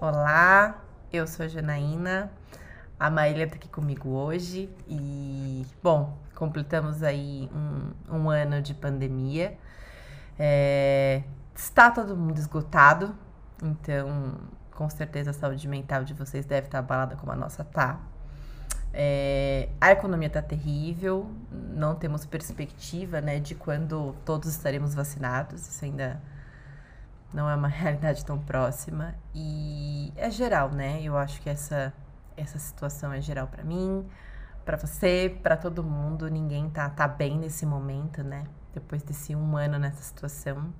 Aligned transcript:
Olá, 0.00 0.80
eu 1.12 1.26
sou 1.26 1.44
a 1.44 1.48
Janaína. 1.48 2.30
A 3.00 3.10
Maília 3.10 3.48
tá 3.48 3.56
aqui 3.56 3.68
comigo 3.68 4.10
hoje 4.10 4.70
e, 4.86 5.66
bom, 5.82 6.16
completamos 6.36 7.02
aí 7.02 7.50
um, 7.52 8.16
um 8.16 8.30
ano 8.30 8.62
de 8.62 8.74
pandemia. 8.74 9.58
É, 10.38 11.24
está 11.52 11.90
todo 11.90 12.16
mundo 12.16 12.38
esgotado, 12.38 13.12
então 13.60 14.36
com 14.70 14.88
certeza 14.88 15.30
a 15.30 15.34
saúde 15.34 15.66
mental 15.66 16.04
de 16.04 16.14
vocês 16.14 16.46
deve 16.46 16.68
estar 16.68 16.78
abalada 16.78 17.16
como 17.16 17.32
a 17.32 17.36
nossa 17.36 17.64
tá. 17.64 17.98
É, 18.94 19.68
a 19.80 19.90
economia 19.90 20.28
está 20.28 20.40
terrível, 20.40 21.28
não 21.50 21.96
temos 21.96 22.24
perspectiva 22.24 23.20
né, 23.20 23.40
de 23.40 23.56
quando 23.56 24.14
todos 24.24 24.48
estaremos 24.48 24.94
vacinados, 24.94 25.66
isso 25.66 25.84
ainda 25.84 26.22
não 27.32 27.48
é 27.48 27.54
uma 27.54 27.68
realidade 27.68 28.24
tão 28.24 28.38
próxima. 28.38 29.14
E 29.34 30.12
é 30.16 30.30
geral, 30.30 30.70
né? 30.70 31.00
Eu 31.02 31.16
acho 31.16 31.40
que 31.40 31.50
essa, 31.50 31.92
essa 32.36 32.58
situação 32.58 33.12
é 33.12 33.20
geral 33.20 33.46
para 33.46 33.64
mim, 33.64 34.06
para 34.64 34.76
você, 34.76 35.38
para 35.42 35.56
todo 35.56 35.82
mundo. 35.82 36.30
Ninguém 36.30 36.68
tá, 36.70 36.88
tá 36.90 37.06
bem 37.06 37.38
nesse 37.38 37.64
momento, 37.66 38.22
né? 38.22 38.44
Depois 38.72 39.02
desse 39.02 39.34
um 39.34 39.56
ano 39.56 39.78
nessa 39.78 40.02
situação. 40.02 40.72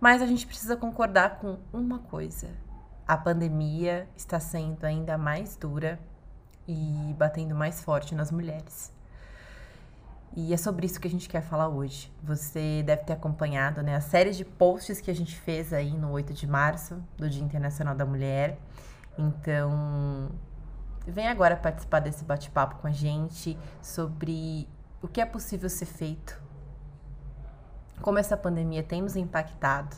Mas 0.00 0.22
a 0.22 0.26
gente 0.26 0.46
precisa 0.46 0.76
concordar 0.76 1.38
com 1.38 1.58
uma 1.72 1.98
coisa: 1.98 2.48
a 3.06 3.16
pandemia 3.16 4.08
está 4.16 4.40
sendo 4.40 4.84
ainda 4.84 5.18
mais 5.18 5.56
dura 5.56 5.98
e 6.66 7.14
batendo 7.18 7.54
mais 7.54 7.82
forte 7.82 8.14
nas 8.14 8.30
mulheres. 8.30 8.92
E 10.36 10.54
é 10.54 10.56
sobre 10.56 10.86
isso 10.86 11.00
que 11.00 11.08
a 11.08 11.10
gente 11.10 11.28
quer 11.28 11.42
falar 11.42 11.68
hoje. 11.68 12.12
Você 12.22 12.84
deve 12.84 13.02
ter 13.02 13.14
acompanhado 13.14 13.82
né, 13.82 13.96
a 13.96 14.00
série 14.00 14.30
de 14.30 14.44
posts 14.44 15.00
que 15.00 15.10
a 15.10 15.14
gente 15.14 15.36
fez 15.36 15.72
aí 15.72 15.90
no 15.90 16.12
8 16.12 16.32
de 16.32 16.46
março, 16.46 17.02
do 17.16 17.28
Dia 17.28 17.42
Internacional 17.42 17.96
da 17.96 18.06
Mulher. 18.06 18.56
Então, 19.18 20.30
vem 21.06 21.26
agora 21.26 21.56
participar 21.56 21.98
desse 21.98 22.24
bate-papo 22.24 22.76
com 22.76 22.86
a 22.86 22.92
gente 22.92 23.58
sobre 23.82 24.68
o 25.02 25.08
que 25.08 25.20
é 25.20 25.26
possível 25.26 25.68
ser 25.68 25.86
feito, 25.86 26.40
como 28.00 28.18
essa 28.18 28.36
pandemia 28.36 28.82
tem 28.82 29.02
nos 29.02 29.16
impactado. 29.16 29.96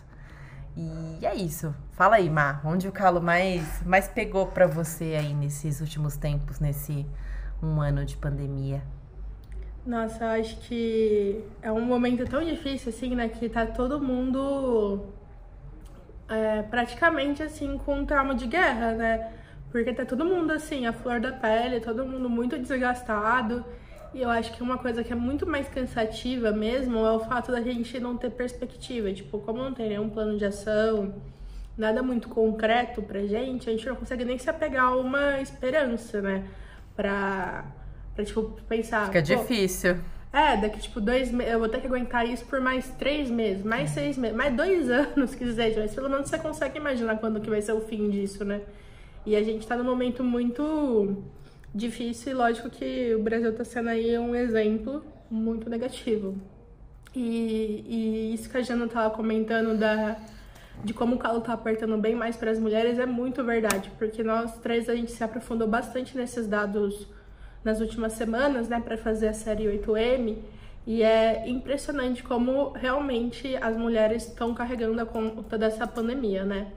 E 0.75 1.27
é 1.27 1.35
isso. 1.35 1.75
Fala 1.91 2.17
aí, 2.17 2.31
Mar, 2.31 2.63
onde 2.65 2.89
o 2.89 2.93
calo 2.93 3.21
mais, 3.21 3.83
mais 3.83 4.09
pegou 4.09 4.47
para 4.47 4.67
você 4.67 5.17
aí 5.19 5.35
nesses 5.35 5.83
últimos 5.83 6.17
tempos, 6.17 6.59
nesse 6.59 7.07
um 7.63 7.83
ano 7.83 8.07
de 8.07 8.17
pandemia? 8.17 8.83
Nossa, 9.85 10.25
eu 10.25 10.41
acho 10.41 10.57
que 10.61 11.45
é 11.61 11.73
um 11.73 11.81
momento 11.85 12.25
tão 12.25 12.45
difícil, 12.45 12.91
assim, 12.91 13.17
né? 13.17 13.29
Que 13.29 13.49
tá 13.49 13.67
todo 13.67 14.01
mundo 14.01 15.07
é, 16.29 16.63
praticamente, 16.63 17.43
assim, 17.43 17.77
com 17.79 17.97
um 17.97 18.07
trauma 18.07 18.35
de 18.35 18.47
guerra, 18.47 18.93
né? 18.93 19.33
Porque 19.73 19.93
tá 19.93 20.05
todo 20.05 20.25
mundo, 20.25 20.53
assim, 20.53 20.87
a 20.87 20.93
flor 20.93 21.19
da 21.21 21.33
pele, 21.33 21.81
todo 21.81 22.07
mundo 22.07 22.31
muito 22.31 22.57
desgastado. 22.59 23.65
E 24.15 24.21
eu 24.23 24.31
acho 24.31 24.53
que 24.53 24.63
uma 24.63 24.79
coisa 24.79 25.03
que 25.03 25.13
é 25.13 25.17
muito 25.17 25.47
mais 25.47 25.69
cansativa 25.69 26.53
mesmo 26.53 26.99
é 26.99 27.13
o 27.13 27.21
fato 27.21 27.51
da 27.51 27.61
gente 27.61 27.99
não 27.99 28.17
ter 28.17 28.31
perspectiva. 28.31 29.13
Tipo, 29.13 29.41
como 29.41 29.63
não 29.63 29.75
tem 29.75 29.89
nenhum 29.89 30.09
plano 30.09 30.39
de 30.39 30.45
ação, 30.45 31.15
nada 31.77 32.03
muito 32.03 32.29
concreto 32.29 33.03
pra 33.03 33.21
gente, 33.27 33.69
a 33.69 33.73
gente 33.73 33.87
não 33.89 33.97
consegue 33.97 34.25
nem 34.25 34.39
se 34.39 34.49
apegar 34.49 34.87
a 34.87 34.97
uma 34.97 35.41
esperança, 35.41 36.21
né? 36.23 36.45
Pra 36.95 37.65
Pra, 38.15 38.25
tipo, 38.25 38.43
pensar. 38.69 39.07
Fica 39.07 39.23
difícil. 39.23 39.97
É, 40.33 40.57
daqui, 40.57 40.81
tipo, 40.81 41.01
dois 41.01 41.31
meses. 41.31 41.53
Eu 41.53 41.59
vou 41.59 41.69
ter 41.69 41.81
que 41.81 41.87
aguentar 41.87 42.27
isso 42.27 42.45
por 42.47 42.61
mais 42.61 42.89
três 42.99 43.31
meses, 43.31 43.63
mais 43.63 43.91
é. 43.91 43.95
seis 43.95 44.17
meses, 44.17 44.37
mais 44.37 44.55
dois 44.55 44.89
anos, 44.91 45.35
que 45.35 45.53
seja. 45.53 45.81
Mas 45.81 45.95
pelo 45.95 46.09
menos 46.09 46.29
você 46.29 46.39
consegue 46.39 46.79
imaginar 46.79 47.19
quando 47.19 47.41
que 47.41 47.51
vai 47.51 47.61
ser 47.61 47.73
o 47.73 47.81
fim 47.81 48.09
disso, 48.11 48.45
né? 48.45 48.63
E 49.25 49.37
a 49.37 49.43
gente 49.43 49.67
tá 49.67 49.77
num 49.77 49.85
momento 49.85 50.25
muito 50.25 51.23
difícil 51.75 52.33
e 52.33 52.35
lógico 52.35 52.69
que 52.69 53.15
o 53.15 53.23
Brasil 53.23 53.55
tá 53.55 53.65
sendo 53.65 53.89
aí 53.89 54.19
um 54.19 54.35
exemplo 54.35 55.05
muito 55.31 55.71
negativo. 55.71 56.37
E, 57.15 57.85
e 57.87 58.35
isso 58.35 58.49
que 58.49 58.57
a 58.57 58.63
Jana 58.63 58.89
tava 58.89 59.15
comentando 59.15 59.79
da, 59.79 60.17
de 60.83 60.93
como 60.93 61.17
o 61.17 61.19
calo 61.19 61.41
tá 61.41 61.53
apertando 61.53 61.97
bem 61.99 62.15
mais 62.15 62.37
para 62.37 62.51
as 62.51 62.59
mulheres 62.59 62.99
é 62.99 63.07
muito 63.07 63.45
verdade, 63.45 63.91
porque 63.99 64.23
nós 64.23 64.59
três 64.59 64.89
a 64.89 64.95
gente 64.95 65.13
se 65.13 65.23
aprofundou 65.23 65.69
bastante 65.69 66.17
nesses 66.17 66.47
dados 66.47 67.07
nas 67.65 67.81
últimas 67.81 68.13
semanas, 68.15 68.69
né, 68.69 68.81
para 68.81 68.97
fazer 68.97 69.29
a 69.29 69.33
série 69.33 69.65
8M, 69.65 70.39
e 70.87 71.03
é 71.03 71.49
impressionante 71.49 72.23
como 72.23 72.71
realmente 72.73 73.57
as 73.57 73.77
mulheres 73.77 74.27
estão 74.27 74.53
carregando 74.53 75.01
a 75.01 75.07
conta 75.07 75.57
dessa 75.57 75.87
pandemia, 75.87 76.45
né? 76.45 76.73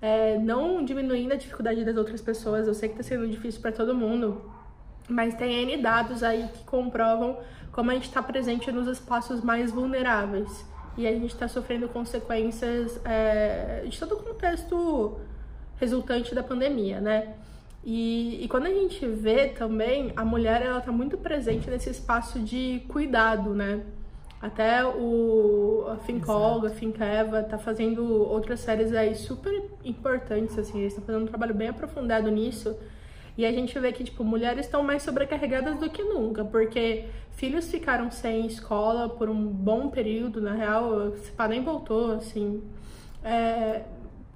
É, 0.00 0.38
não 0.38 0.84
diminuindo 0.84 1.32
a 1.32 1.36
dificuldade 1.36 1.84
das 1.84 1.96
outras 1.96 2.20
pessoas, 2.20 2.66
eu 2.66 2.74
sei 2.74 2.88
que 2.88 3.00
está 3.00 3.04
sendo 3.04 3.28
difícil 3.28 3.60
para 3.60 3.70
todo 3.70 3.94
mundo, 3.94 4.50
mas 5.08 5.34
tem 5.34 5.62
N 5.62 5.76
dados 5.76 6.22
aí 6.22 6.48
que 6.52 6.64
comprovam 6.64 7.38
como 7.70 7.90
a 7.90 7.94
gente 7.94 8.04
está 8.04 8.22
presente 8.22 8.72
nos 8.72 8.88
espaços 8.88 9.42
mais 9.42 9.70
vulneráveis 9.70 10.64
e 10.96 11.06
a 11.06 11.12
gente 11.12 11.32
está 11.32 11.46
sofrendo 11.46 11.88
consequências 11.88 13.00
é, 13.04 13.84
de 13.86 13.98
todo 13.98 14.14
o 14.14 14.22
contexto 14.22 15.18
resultante 15.76 16.34
da 16.34 16.42
pandemia, 16.42 17.00
né? 17.00 17.34
E, 17.84 18.44
e, 18.44 18.48
quando 18.48 18.66
a 18.66 18.70
gente 18.70 19.04
vê 19.06 19.48
também, 19.48 20.12
a 20.14 20.24
mulher 20.24 20.62
ela 20.62 20.80
tá 20.80 20.92
muito 20.92 21.18
presente 21.18 21.68
nesse 21.68 21.90
espaço 21.90 22.38
de 22.38 22.82
cuidado, 22.88 23.54
né? 23.54 23.82
Até 24.40 24.84
o 24.84 25.86
a 25.88 25.96
Fincolga, 25.96 26.68
a 26.68 26.70
Finkeva 26.70 27.42
tá 27.42 27.58
fazendo 27.58 28.04
outras 28.04 28.60
séries 28.60 28.92
aí 28.92 29.14
super 29.14 29.70
importantes, 29.84 30.58
assim, 30.58 30.80
eles 30.80 30.92
estão 30.92 31.04
fazendo 31.04 31.22
um 31.24 31.26
trabalho 31.26 31.54
bem 31.54 31.68
aprofundado 31.68 32.30
nisso. 32.30 32.76
E 33.36 33.46
a 33.46 33.52
gente 33.52 33.76
vê 33.78 33.92
que, 33.92 34.04
tipo, 34.04 34.22
mulheres 34.22 34.66
estão 34.66 34.82
mais 34.82 35.02
sobrecarregadas 35.02 35.78
do 35.78 35.88
que 35.88 36.02
nunca, 36.02 36.44
porque 36.44 37.06
filhos 37.32 37.70
ficaram 37.70 38.10
sem 38.10 38.46
escola 38.46 39.08
por 39.08 39.30
um 39.30 39.46
bom 39.46 39.88
período, 39.88 40.40
na 40.40 40.52
real, 40.52 40.90
o 40.90 41.16
CIPA 41.16 41.48
nem 41.48 41.62
voltou, 41.62 42.12
assim. 42.12 42.62
É, 43.24 43.82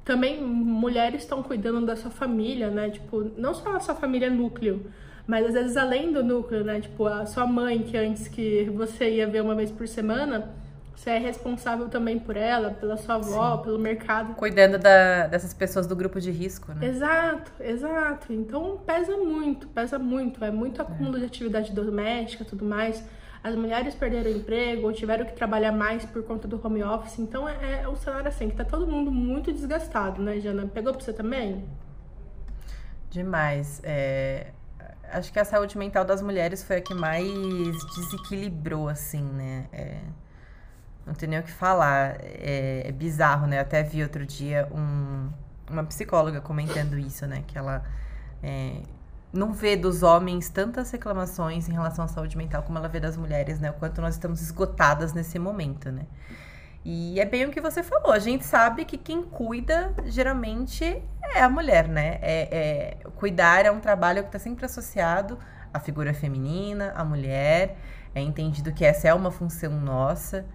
também 0.06 0.40
mulheres 0.40 1.22
estão 1.22 1.42
cuidando 1.42 1.84
da 1.84 1.96
sua 1.96 2.12
família, 2.12 2.70
né? 2.70 2.88
Tipo, 2.90 3.32
não 3.36 3.52
só 3.52 3.74
a 3.74 3.80
sua 3.80 3.96
família 3.96 4.30
núcleo, 4.30 4.86
mas 5.26 5.44
às 5.44 5.52
vezes 5.52 5.76
além 5.76 6.12
do 6.12 6.22
núcleo, 6.22 6.62
né? 6.62 6.80
Tipo, 6.80 7.06
a 7.06 7.26
sua 7.26 7.44
mãe, 7.44 7.80
que 7.82 7.96
antes 7.96 8.28
que 8.28 8.70
você 8.72 9.16
ia 9.16 9.26
ver 9.26 9.42
uma 9.42 9.56
vez 9.56 9.68
por 9.68 9.88
semana, 9.88 10.54
você 10.94 11.10
é 11.10 11.18
responsável 11.18 11.88
também 11.88 12.20
por 12.20 12.36
ela, 12.36 12.70
pela 12.70 12.96
sua 12.96 13.16
avó, 13.16 13.56
Sim. 13.56 13.64
pelo 13.64 13.80
mercado. 13.80 14.34
Cuidando 14.34 14.78
da, 14.78 15.26
dessas 15.26 15.52
pessoas 15.52 15.88
do 15.88 15.96
grupo 15.96 16.20
de 16.20 16.30
risco, 16.30 16.72
né? 16.72 16.86
Exato, 16.86 17.50
exato. 17.58 18.32
Então 18.32 18.80
pesa 18.86 19.16
muito, 19.16 19.66
pesa 19.66 19.98
muito. 19.98 20.44
É 20.44 20.52
muito 20.52 20.80
acúmulo 20.80 21.16
é. 21.16 21.20
de 21.20 21.26
atividade 21.26 21.72
doméstica 21.72 22.44
tudo 22.44 22.64
mais 22.64 23.04
as 23.46 23.54
mulheres 23.54 23.94
perderam 23.94 24.28
o 24.28 24.34
emprego 24.34 24.88
ou 24.88 24.92
tiveram 24.92 25.24
que 25.24 25.32
trabalhar 25.32 25.70
mais 25.70 26.04
por 26.04 26.20
conta 26.24 26.48
do 26.48 26.60
home 26.64 26.82
office. 26.82 27.20
Então 27.20 27.48
é, 27.48 27.82
é 27.82 27.88
um 27.88 27.94
cenário 27.94 28.26
assim, 28.26 28.50
que 28.50 28.56
tá 28.56 28.64
todo 28.64 28.88
mundo 28.88 29.12
muito 29.12 29.52
desgastado, 29.52 30.20
né, 30.20 30.40
Jana? 30.40 30.66
Pegou 30.66 30.92
pra 30.92 31.00
você 31.00 31.12
também? 31.12 31.64
Demais. 33.08 33.80
É, 33.84 34.48
acho 35.12 35.32
que 35.32 35.38
a 35.38 35.44
saúde 35.44 35.78
mental 35.78 36.04
das 36.04 36.20
mulheres 36.20 36.64
foi 36.64 36.78
a 36.78 36.80
que 36.80 36.92
mais 36.92 37.24
desequilibrou, 37.94 38.88
assim, 38.88 39.22
né? 39.22 39.66
É, 39.72 40.00
não 41.06 41.14
tem 41.14 41.28
nem 41.28 41.38
o 41.38 41.42
que 41.44 41.52
falar. 41.52 42.16
É, 42.20 42.82
é 42.84 42.90
bizarro, 42.90 43.46
né? 43.46 43.58
Eu 43.58 43.62
até 43.62 43.80
vi 43.80 44.02
outro 44.02 44.26
dia 44.26 44.68
um, 44.72 45.30
uma 45.70 45.84
psicóloga 45.84 46.40
comentando 46.40 46.98
isso, 46.98 47.24
né? 47.28 47.44
Que 47.46 47.56
ela 47.56 47.84
é, 48.42 48.82
não 49.32 49.52
vê 49.52 49.76
dos 49.76 50.02
homens 50.02 50.48
tantas 50.48 50.90
reclamações 50.90 51.68
em 51.68 51.72
relação 51.72 52.04
à 52.04 52.08
saúde 52.08 52.36
mental 52.36 52.62
como 52.62 52.78
ela 52.78 52.88
vê 52.88 53.00
das 53.00 53.16
mulheres, 53.16 53.60
né? 53.60 53.70
O 53.70 53.74
quanto 53.74 54.00
nós 54.00 54.14
estamos 54.14 54.40
esgotadas 54.40 55.12
nesse 55.12 55.38
momento, 55.38 55.90
né? 55.90 56.06
E 56.84 57.18
é 57.18 57.24
bem 57.24 57.44
o 57.44 57.50
que 57.50 57.60
você 57.60 57.82
falou. 57.82 58.12
A 58.12 58.18
gente 58.18 58.44
sabe 58.44 58.84
que 58.84 58.96
quem 58.96 59.22
cuida 59.22 59.92
geralmente 60.04 61.02
é 61.34 61.42
a 61.42 61.48
mulher, 61.48 61.88
né? 61.88 62.18
É, 62.22 62.96
é 63.02 63.10
cuidar 63.16 63.66
é 63.66 63.70
um 63.70 63.80
trabalho 63.80 64.22
que 64.22 64.28
está 64.28 64.38
sempre 64.38 64.64
associado 64.64 65.38
à 65.74 65.80
figura 65.80 66.14
feminina, 66.14 66.92
à 66.96 67.04
mulher. 67.04 67.76
É 68.14 68.20
entendido 68.20 68.72
que 68.72 68.84
essa 68.84 69.08
é 69.08 69.14
uma 69.14 69.30
função 69.32 69.72
nossa. 69.80 70.46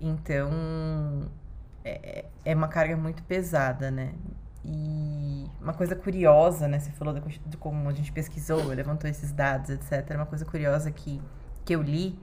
Então 0.00 1.28
é, 1.84 2.26
é 2.44 2.54
uma 2.54 2.68
carga 2.68 2.96
muito 2.96 3.22
pesada, 3.24 3.90
né? 3.90 4.12
E 4.64 5.46
uma 5.60 5.72
coisa 5.72 5.96
curiosa, 5.96 6.68
né? 6.68 6.78
Você 6.78 6.90
falou 6.92 7.14
de, 7.14 7.56
como 7.56 7.88
a 7.88 7.92
gente 7.92 8.12
pesquisou, 8.12 8.62
levantou 8.68 9.08
esses 9.08 9.32
dados, 9.32 9.70
etc. 9.70 10.14
Uma 10.14 10.26
coisa 10.26 10.44
curiosa 10.44 10.90
que, 10.90 11.20
que 11.64 11.74
eu 11.74 11.82
li 11.82 12.18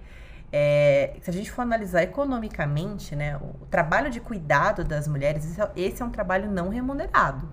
é, 0.51 1.16
se 1.22 1.30
a 1.30 1.34
gente 1.34 1.51
for 1.51 1.62
analisar 1.62 2.04
economicamente, 2.04 3.16
né, 3.16 3.38
o 3.38 3.66
trabalho 3.66 4.10
de 4.10 4.22
cuidado 4.22 4.84
das 4.84 5.07
mulheres, 5.07 5.45
esse 5.45 5.62
é, 5.62 5.72
esse 5.75 6.01
é 6.01 6.06
um 6.06 6.10
trabalho 6.10 6.50
não 6.50 6.69
remunerado. 6.69 7.50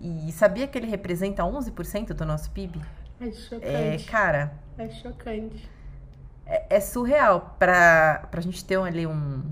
E 0.00 0.30
sabia 0.32 0.66
que 0.66 0.78
ele 0.78 0.86
representa 0.86 1.42
11% 1.42 2.14
do 2.14 2.24
nosso 2.24 2.50
PIB? 2.52 2.80
É 3.20 3.30
chocante. 3.32 3.66
É, 3.66 3.98
cara. 4.08 4.52
É 4.78 4.88
chocante. 4.88 5.68
É, 6.46 6.76
é 6.76 6.80
surreal. 6.80 7.56
Para 7.58 8.28
a 8.32 8.40
gente 8.40 8.64
ter 8.64 8.78
ali 8.78 9.06
um, 9.06 9.42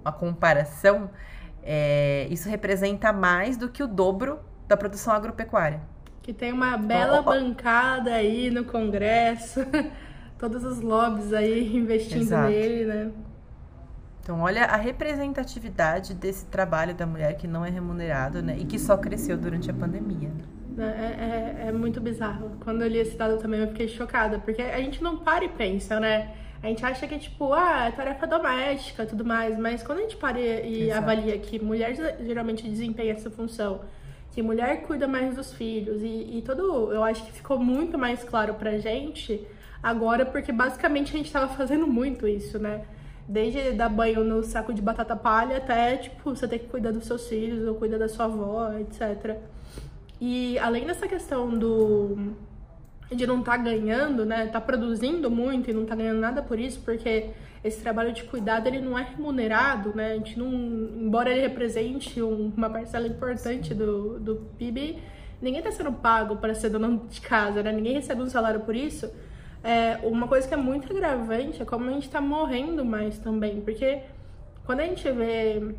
uma 0.00 0.12
comparação, 0.12 1.10
é, 1.62 2.26
isso 2.30 2.48
representa 2.48 3.12
mais 3.12 3.56
do 3.56 3.68
que 3.68 3.82
o 3.82 3.86
dobro 3.86 4.40
da 4.66 4.76
produção 4.76 5.12
agropecuária. 5.12 5.80
Que 6.22 6.32
tem 6.32 6.52
uma 6.52 6.76
bela 6.76 7.22
bancada 7.22 8.12
aí 8.12 8.50
no 8.50 8.64
Congresso, 8.64 9.60
todos 10.38 10.64
os 10.64 10.80
lobbies 10.80 11.32
aí 11.32 11.76
investindo 11.76 12.22
Exato. 12.22 12.50
nele, 12.50 12.84
né? 12.84 13.10
Então, 14.22 14.40
olha 14.42 14.66
a 14.66 14.76
representatividade 14.76 16.12
desse 16.12 16.44
trabalho 16.46 16.94
da 16.94 17.06
mulher 17.06 17.34
que 17.38 17.46
não 17.46 17.64
é 17.64 17.70
remunerado, 17.70 18.42
né? 18.42 18.58
E 18.58 18.66
que 18.66 18.78
só 18.78 18.94
cresceu 18.98 19.38
durante 19.38 19.70
a 19.70 19.74
pandemia. 19.74 20.30
É, 20.82 21.64
é, 21.64 21.68
é, 21.68 21.72
muito 21.72 22.00
bizarro. 22.00 22.52
Quando 22.60 22.82
eu 22.82 22.88
li 22.88 22.98
esse 22.98 23.16
dado 23.16 23.38
também 23.38 23.60
eu 23.60 23.68
fiquei 23.68 23.88
chocada, 23.88 24.38
porque 24.38 24.62
a 24.62 24.78
gente 24.78 25.02
não 25.02 25.18
para 25.18 25.44
e 25.44 25.48
pensa, 25.48 25.98
né? 25.98 26.32
A 26.62 26.66
gente 26.66 26.84
acha 26.84 27.06
que 27.06 27.14
é 27.14 27.18
tipo, 27.18 27.52
ah, 27.52 27.86
é 27.86 27.90
tarefa 27.92 28.26
doméstica 28.26 29.06
tudo 29.06 29.24
mais, 29.24 29.56
mas 29.58 29.82
quando 29.82 29.98
a 29.98 30.02
gente 30.02 30.16
para 30.16 30.40
e 30.40 30.84
Exato. 30.84 30.98
avalia 30.98 31.38
que 31.38 31.62
mulher 31.62 31.94
geralmente 32.20 32.68
desempenha 32.68 33.12
essa 33.12 33.30
função, 33.30 33.80
que 34.32 34.42
mulher 34.42 34.82
cuida 34.82 35.06
mais 35.06 35.36
dos 35.36 35.52
filhos, 35.52 36.02
e, 36.02 36.38
e 36.38 36.42
todo. 36.44 36.92
Eu 36.92 37.02
acho 37.04 37.24
que 37.24 37.32
ficou 37.32 37.58
muito 37.58 37.96
mais 37.96 38.24
claro 38.24 38.54
pra 38.54 38.78
gente 38.78 39.46
agora, 39.82 40.26
porque 40.26 40.52
basicamente 40.52 41.14
a 41.14 41.18
gente 41.18 41.32
tava 41.32 41.48
fazendo 41.54 41.86
muito 41.86 42.26
isso, 42.26 42.58
né? 42.58 42.82
Desde 43.28 43.72
dar 43.72 43.88
banho 43.88 44.24
no 44.24 44.42
saco 44.42 44.72
de 44.72 44.80
batata 44.82 45.14
palha 45.14 45.58
até, 45.58 45.96
tipo, 45.96 46.34
você 46.34 46.48
ter 46.48 46.60
que 46.60 46.66
cuidar 46.66 46.92
dos 46.92 47.04
seus 47.04 47.28
filhos 47.28 47.66
ou 47.68 47.74
cuidar 47.74 47.98
da 47.98 48.08
sua 48.08 48.24
avó, 48.24 48.72
etc. 48.78 49.36
E 50.20 50.58
além 50.58 50.86
dessa 50.86 51.06
questão 51.06 51.50
do 51.50 52.34
de 53.10 53.26
não 53.26 53.40
estar 53.40 53.56
tá 53.56 53.58
ganhando, 53.58 54.26
né, 54.26 54.46
tá 54.48 54.60
produzindo 54.60 55.30
muito 55.30 55.70
e 55.70 55.72
não 55.72 55.86
tá 55.86 55.94
ganhando 55.94 56.20
nada 56.20 56.42
por 56.42 56.58
isso, 56.58 56.80
porque 56.80 57.30
esse 57.64 57.80
trabalho 57.80 58.12
de 58.12 58.24
cuidado 58.24 58.66
ele 58.66 58.80
não 58.80 58.98
é 58.98 59.02
remunerado, 59.02 59.94
né? 59.94 60.12
A 60.12 60.14
gente 60.16 60.38
não, 60.38 60.46
embora 60.46 61.30
ele 61.30 61.40
represente 61.40 62.20
um, 62.22 62.52
uma 62.56 62.68
parcela 62.68 63.06
importante 63.06 63.74
do, 63.74 64.20
do 64.20 64.36
PIB, 64.58 64.98
ninguém 65.40 65.60
está 65.60 65.72
sendo 65.72 65.92
pago 65.92 66.36
para 66.36 66.54
ser 66.54 66.68
dono 66.68 67.06
de 67.08 67.20
casa, 67.20 67.62
né? 67.62 67.72
Ninguém 67.72 67.94
recebe 67.94 68.22
um 68.22 68.28
salário 68.28 68.60
por 68.60 68.76
isso. 68.76 69.10
É, 69.64 69.98
uma 70.02 70.28
coisa 70.28 70.46
que 70.46 70.54
é 70.54 70.56
muito 70.56 70.92
agravante 70.92 71.60
é 71.60 71.64
como 71.64 71.88
a 71.88 71.92
gente 71.92 72.06
está 72.06 72.20
morrendo 72.20 72.84
mais 72.84 73.18
também, 73.18 73.60
porque 73.60 74.02
quando 74.64 74.80
a 74.80 74.84
gente 74.84 75.10
vê 75.10 75.74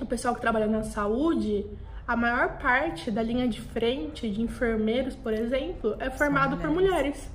o 0.00 0.06
pessoal 0.06 0.34
que 0.34 0.40
trabalha 0.40 0.66
na 0.66 0.82
saúde, 0.82 1.66
a 2.06 2.16
maior 2.16 2.58
parte 2.58 3.10
da 3.10 3.22
linha 3.22 3.48
de 3.48 3.60
frente 3.60 4.30
de 4.30 4.42
enfermeiros, 4.42 5.16
por 5.16 5.32
exemplo, 5.32 5.96
é 5.98 6.10
formado 6.10 6.56
por 6.58 6.70
mulheres. 6.70 7.30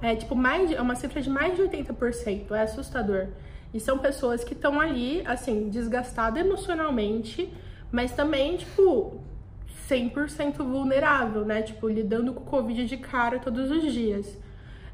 É 0.00 0.16
tipo 0.16 0.34
mais 0.34 0.72
é 0.72 0.80
uma 0.80 0.96
cifra 0.96 1.22
de 1.22 1.30
mais 1.30 1.54
de 1.54 1.62
80%, 1.62 2.50
é 2.50 2.62
assustador. 2.62 3.28
E 3.72 3.78
são 3.78 3.98
pessoas 3.98 4.44
que 4.44 4.52
estão 4.52 4.80
ali, 4.80 5.22
assim, 5.24 5.68
desgastadas 5.70 6.44
emocionalmente, 6.44 7.50
mas 7.90 8.12
também, 8.12 8.56
tipo, 8.56 9.20
100% 9.88 10.56
vulnerável, 10.58 11.44
né? 11.44 11.62
Tipo, 11.62 11.88
lidando 11.88 12.34
com 12.34 12.40
o 12.40 12.46
Covid 12.46 12.84
de 12.84 12.96
cara 12.96 13.38
todos 13.38 13.70
os 13.70 13.92
dias. 13.92 14.38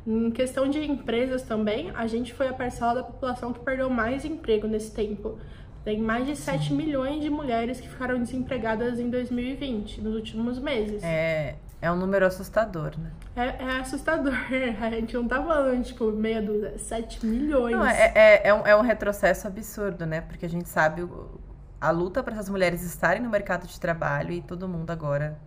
Em 0.06 0.30
questão 0.30 0.68
de 0.68 0.82
empresas 0.84 1.42
também, 1.42 1.90
a 1.94 2.06
gente 2.06 2.32
foi 2.32 2.48
a 2.48 2.52
parcela 2.52 2.94
da 2.94 3.02
população 3.02 3.52
que 3.52 3.60
perdeu 3.60 3.90
mais 3.90 4.24
emprego 4.24 4.66
nesse 4.66 4.92
tempo. 4.94 5.38
Tem 5.84 6.00
mais 6.00 6.26
de 6.26 6.36
7 6.36 6.68
Sim. 6.68 6.76
milhões 6.76 7.22
de 7.22 7.30
mulheres 7.30 7.80
que 7.80 7.88
ficaram 7.88 8.22
desempregadas 8.22 8.98
em 8.98 9.08
2020, 9.08 10.00
nos 10.00 10.14
últimos 10.14 10.58
meses. 10.58 11.02
É, 11.02 11.56
é 11.80 11.90
um 11.90 11.96
número 11.96 12.26
assustador, 12.26 12.92
né? 12.98 13.10
É, 13.36 13.64
é 13.64 13.80
assustador. 13.80 14.34
A 14.82 14.90
gente 14.90 15.14
não 15.14 15.26
tá 15.26 15.42
falando, 15.42 15.84
tipo, 15.84 16.10
meia 16.10 16.42
dúzia, 16.42 16.76
7 16.78 17.24
milhões. 17.24 17.76
Não, 17.76 17.86
é, 17.86 18.12
é, 18.14 18.48
é, 18.48 18.54
um, 18.54 18.66
é 18.66 18.76
um 18.76 18.82
retrocesso 18.82 19.46
absurdo, 19.46 20.04
né? 20.04 20.20
Porque 20.20 20.44
a 20.44 20.48
gente 20.48 20.68
sabe 20.68 21.08
a 21.80 21.90
luta 21.90 22.22
para 22.22 22.34
essas 22.34 22.48
mulheres 22.48 22.82
estarem 22.82 23.22
no 23.22 23.30
mercado 23.30 23.66
de 23.66 23.78
trabalho 23.78 24.32
e 24.32 24.42
todo 24.42 24.68
mundo 24.68 24.90
agora 24.90 25.38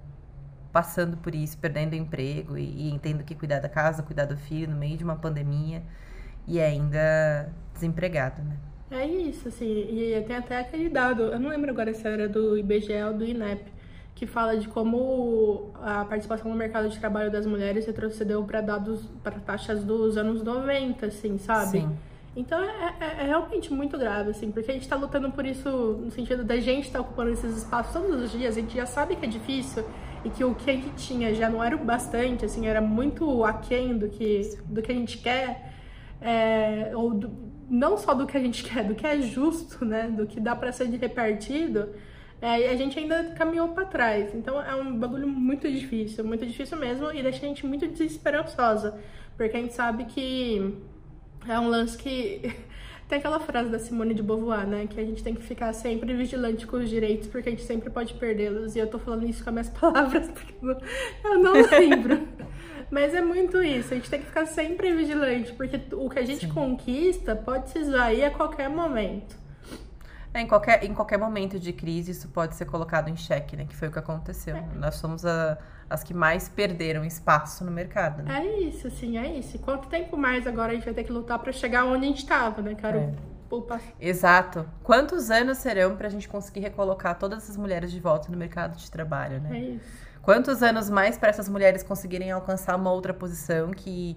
passando 0.71 1.17
por 1.17 1.35
isso, 1.35 1.57
perdendo 1.57 1.95
emprego 1.95 2.57
e, 2.57 2.95
e 2.95 2.99
tendo 2.99 3.23
que 3.23 3.35
cuidar 3.35 3.59
da 3.59 3.67
casa, 3.67 4.01
cuidar 4.01 4.25
do 4.25 4.37
filho 4.37 4.71
no 4.71 4.77
meio 4.77 4.97
de 4.97 5.03
uma 5.03 5.17
pandemia 5.17 5.83
e 6.47 6.59
ainda 6.61 7.51
desempregado, 7.73 8.41
né? 8.41 8.57
É 8.91 9.07
isso, 9.07 9.47
assim, 9.47 9.65
e 9.65 10.21
tem 10.27 10.35
até 10.35 10.59
aquele 10.59 10.89
dado, 10.89 11.23
eu 11.23 11.39
não 11.39 11.49
lembro 11.49 11.71
agora 11.71 11.93
se 11.93 12.05
era 12.05 12.27
do 12.27 12.57
IBGE 12.57 13.01
ou 13.07 13.13
do 13.13 13.23
INEP, 13.23 13.63
que 14.13 14.27
fala 14.27 14.57
de 14.57 14.67
como 14.67 15.71
a 15.81 16.03
participação 16.03 16.51
no 16.51 16.57
mercado 16.57 16.89
de 16.89 16.99
trabalho 16.99 17.31
das 17.31 17.45
mulheres 17.45 17.85
retrocedeu 17.85 18.43
para 18.43 18.59
dados, 18.59 19.09
para 19.23 19.39
taxas 19.39 19.83
dos 19.85 20.17
anos 20.17 20.43
90, 20.43 21.05
assim, 21.05 21.37
sabe? 21.37 21.79
Sim. 21.79 21.97
Então 22.35 22.61
é, 22.61 22.95
é, 22.99 23.05
é, 23.21 23.27
realmente 23.27 23.73
muito 23.73 23.97
grave, 23.97 24.31
assim, 24.31 24.51
porque 24.51 24.69
a 24.69 24.73
gente 24.73 24.83
está 24.83 24.97
lutando 24.97 25.31
por 25.31 25.45
isso 25.45 25.69
no 25.69 26.11
sentido 26.11 26.43
da 26.43 26.57
gente 26.57 26.87
estar 26.87 26.99
tá 26.99 27.05
ocupando 27.05 27.31
esses 27.31 27.57
espaços 27.59 27.93
todos 27.93 28.23
os 28.23 28.31
dias, 28.31 28.57
a 28.57 28.59
gente 28.59 28.75
já 28.75 28.85
sabe 28.85 29.15
que 29.15 29.25
é 29.25 29.29
difícil, 29.29 29.85
e 30.23 30.29
que 30.29 30.43
o 30.43 30.53
que 30.53 30.69
a 30.69 30.73
gente 30.73 30.95
tinha 30.95 31.33
já 31.33 31.49
não 31.49 31.63
era 31.63 31.75
o 31.75 31.79
bastante, 31.79 32.43
assim, 32.43 32.67
era 32.67 32.81
muito 32.81 33.43
aquém 33.45 33.97
do 33.97 34.09
que, 34.09 34.57
do 34.65 34.81
que 34.81 34.91
a 34.91 34.95
gente 34.95 35.17
quer, 35.17 35.73
é, 36.21 36.91
ou 36.93 37.13
do, 37.13 37.50
não 37.71 37.97
só 37.97 38.13
do 38.13 38.27
que 38.27 38.35
a 38.35 38.39
gente 38.39 38.63
quer, 38.67 38.83
do 38.83 38.93
que 38.93 39.07
é 39.07 39.21
justo, 39.21 39.85
né, 39.85 40.09
do 40.09 40.27
que 40.27 40.39
dá 40.39 40.55
para 40.55 40.71
ser 40.71 40.85
repartido, 40.89 41.89
é, 42.41 42.69
a 42.69 42.75
gente 42.75 42.99
ainda 42.99 43.33
caminhou 43.35 43.69
para 43.69 43.85
trás. 43.85 44.35
Então 44.35 44.61
é 44.61 44.75
um 44.75 44.97
bagulho 44.97 45.27
muito 45.27 45.71
difícil, 45.71 46.23
muito 46.25 46.45
difícil 46.45 46.77
mesmo, 46.77 47.11
e 47.11 47.23
deixa 47.23 47.45
a 47.45 47.47
gente 47.47 47.65
muito 47.65 47.87
desesperançosa, 47.87 48.99
porque 49.37 49.55
a 49.55 49.61
gente 49.61 49.73
sabe 49.73 50.05
que 50.05 50.77
é 51.47 51.59
um 51.59 51.67
lance 51.69 51.97
que 51.97 52.41
Tem 53.11 53.19
aquela 53.19 53.41
frase 53.41 53.69
da 53.69 53.77
Simone 53.77 54.13
de 54.13 54.23
Beauvoir, 54.23 54.65
né? 54.65 54.87
Que 54.87 54.97
a 54.97 55.03
gente 55.03 55.21
tem 55.21 55.35
que 55.35 55.43
ficar 55.43 55.73
sempre 55.73 56.13
vigilante 56.13 56.65
com 56.65 56.77
os 56.77 56.89
direitos, 56.89 57.27
porque 57.27 57.49
a 57.49 57.51
gente 57.51 57.63
sempre 57.63 57.89
pode 57.89 58.13
perdê-los. 58.13 58.73
E 58.73 58.79
eu 58.79 58.87
tô 58.87 58.97
falando 58.97 59.27
isso 59.27 59.43
com 59.43 59.49
as 59.49 59.53
minhas 59.53 59.67
palavras, 59.77 60.29
porque 60.29 60.53
eu 61.25 61.37
não 61.39 61.51
lembro. 61.51 62.25
Mas 62.91 63.13
é 63.15 63.21
muito 63.21 63.63
isso, 63.63 63.93
a 63.93 63.95
gente 63.95 64.09
tem 64.09 64.19
que 64.19 64.25
ficar 64.27 64.45
sempre 64.45 64.93
vigilante, 64.93 65.53
porque 65.53 65.79
o 65.93 66.09
que 66.09 66.19
a 66.19 66.25
gente 66.25 66.45
Sim. 66.45 66.53
conquista 66.53 67.33
pode 67.33 67.69
se 67.69 67.79
esvair 67.79 68.25
a 68.25 68.29
qualquer 68.29 68.69
momento. 68.69 69.39
É, 70.33 70.41
em, 70.41 70.47
qualquer, 70.47 70.83
em 70.83 70.93
qualquer 70.93 71.17
momento 71.17 71.57
de 71.57 71.73
crise, 71.73 72.11
isso 72.11 72.27
pode 72.29 72.55
ser 72.55 72.65
colocado 72.65 73.09
em 73.09 73.15
xeque, 73.15 73.55
né? 73.55 73.65
Que 73.65 73.75
foi 73.75 73.87
o 73.89 73.91
que 73.91 73.99
aconteceu. 73.99 74.55
É. 74.55 74.63
Nós 74.75 74.95
somos 74.95 75.25
a, 75.25 75.57
as 75.89 76.03
que 76.03 76.13
mais 76.13 76.47
perderam 76.47 77.03
espaço 77.03 77.65
no 77.65 77.71
mercado. 77.71 78.23
Né? 78.23 78.39
É 78.39 78.59
isso, 78.61 78.87
assim, 78.87 79.17
é 79.17 79.27
isso. 79.37 79.59
Quanto 79.59 79.89
tempo 79.89 80.15
mais 80.15 80.47
agora 80.47 80.71
a 80.71 80.75
gente 80.75 80.85
vai 80.85 80.93
ter 80.93 81.03
que 81.03 81.11
lutar 81.11 81.37
para 81.39 81.51
chegar 81.51 81.85
onde 81.85 82.05
a 82.05 82.07
gente 82.07 82.19
estava, 82.19 82.61
né, 82.61 82.75
cara? 82.75 82.97
É. 82.97 83.13
Exato. 83.99 84.65
Quantos 84.83 85.29
anos 85.29 85.57
serão 85.57 85.95
para 85.95 86.07
a 86.07 86.09
gente 86.09 86.27
conseguir 86.27 86.61
recolocar 86.61 87.17
todas 87.17 87.43
essas 87.43 87.57
mulheres 87.57 87.91
de 87.91 87.99
volta 87.99 88.31
no 88.31 88.37
mercado 88.37 88.77
de 88.77 88.89
trabalho, 88.89 89.39
né? 89.41 89.57
É 89.57 89.59
isso. 89.75 90.11
Quantos 90.21 90.61
anos 90.61 90.89
mais 90.89 91.17
para 91.17 91.29
essas 91.29 91.49
mulheres 91.49 91.81
conseguirem 91.83 92.31
alcançar 92.31 92.75
uma 92.75 92.91
outra 92.91 93.13
posição 93.13 93.71
que, 93.71 94.15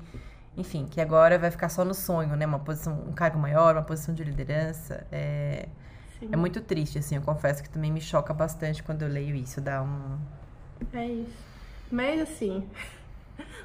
enfim, 0.57 0.87
que 0.87 1.01
agora 1.01 1.39
vai 1.39 1.51
ficar 1.51 1.71
só 1.71 1.85
no 1.85 1.95
sonho, 1.95 2.37
né? 2.37 2.47
Uma 2.47 2.59
posição, 2.59 2.93
um 3.09 3.13
cargo 3.13 3.39
maior, 3.39 3.75
uma 3.75 3.83
posição 3.83 4.15
de 4.15 4.23
liderança. 4.23 5.07
É, 5.11 5.67
é 6.31 6.37
muito 6.37 6.61
triste, 6.61 6.99
assim. 6.99 7.17
Eu 7.17 7.23
confesso 7.23 7.63
que 7.63 7.71
também 7.71 7.91
me 7.91 8.01
choca 8.01 8.35
bastante 8.35 8.83
quando 8.83 9.03
eu 9.03 9.09
leio 9.09 9.35
isso. 9.35 9.61
Dá 9.61 9.83
um. 9.83 10.19
É 10.93 11.07
isso. 11.07 11.55
Mas 11.91 12.21
assim, 12.21 12.69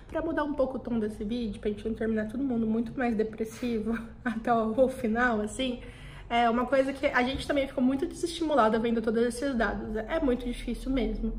para 0.09 0.21
mudar 0.21 0.43
um 0.43 0.53
pouco 0.53 0.77
o 0.77 0.79
tom 0.79 0.99
desse 0.99 1.23
vídeo, 1.23 1.61
pra 1.61 1.69
gente 1.69 1.87
não 1.87 1.93
terminar 1.93 2.27
todo 2.27 2.43
mundo 2.43 2.65
muito 2.65 2.97
mais 2.97 3.15
depressivo 3.15 3.97
até 4.25 4.51
o, 4.53 4.87
final, 4.89 5.39
assim, 5.41 5.79
é 6.29 6.49
uma 6.49 6.65
coisa 6.65 6.91
que 6.91 7.05
a 7.05 7.23
gente 7.23 7.47
também 7.47 7.67
ficou 7.67 7.83
muito 7.83 8.05
desestimulada 8.05 8.77
vendo 8.79 9.01
todos 9.01 9.23
esses 9.23 9.55
dados. 9.55 9.95
É 9.95 10.19
muito 10.19 10.45
difícil 10.45 10.91
mesmo. 10.91 11.33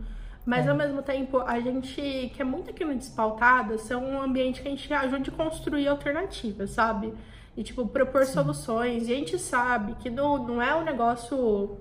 Mas 0.47 0.67
é. 0.67 0.71
ao 0.71 0.77
mesmo 0.77 1.03
tempo, 1.03 1.39
a 1.41 1.61
gente 1.61 2.33
que 2.35 2.41
é 2.41 2.45
muito 2.45 2.71
aqui 2.71 2.85
no 2.85 2.95
Despautada, 2.95 3.77
são 3.79 4.05
um 4.05 4.23
ambiente 4.23 4.63
que 4.63 4.69
a 4.69 4.71
gente 4.71 4.93
ajuda 4.93 5.31
a 5.31 5.33
construir 5.33 5.87
alternativas, 5.87 6.71
sabe? 6.71 7.13
E, 7.57 7.63
tipo, 7.63 7.87
propor 7.87 8.25
Sim. 8.25 8.35
soluções. 8.35 9.09
E 9.09 9.13
a 9.13 9.17
gente 9.17 9.39
sabe 9.39 9.95
que 10.01 10.09
não, 10.09 10.47
não 10.47 10.63
é 10.63 10.75
um 10.75 10.83
negócio 10.83 11.79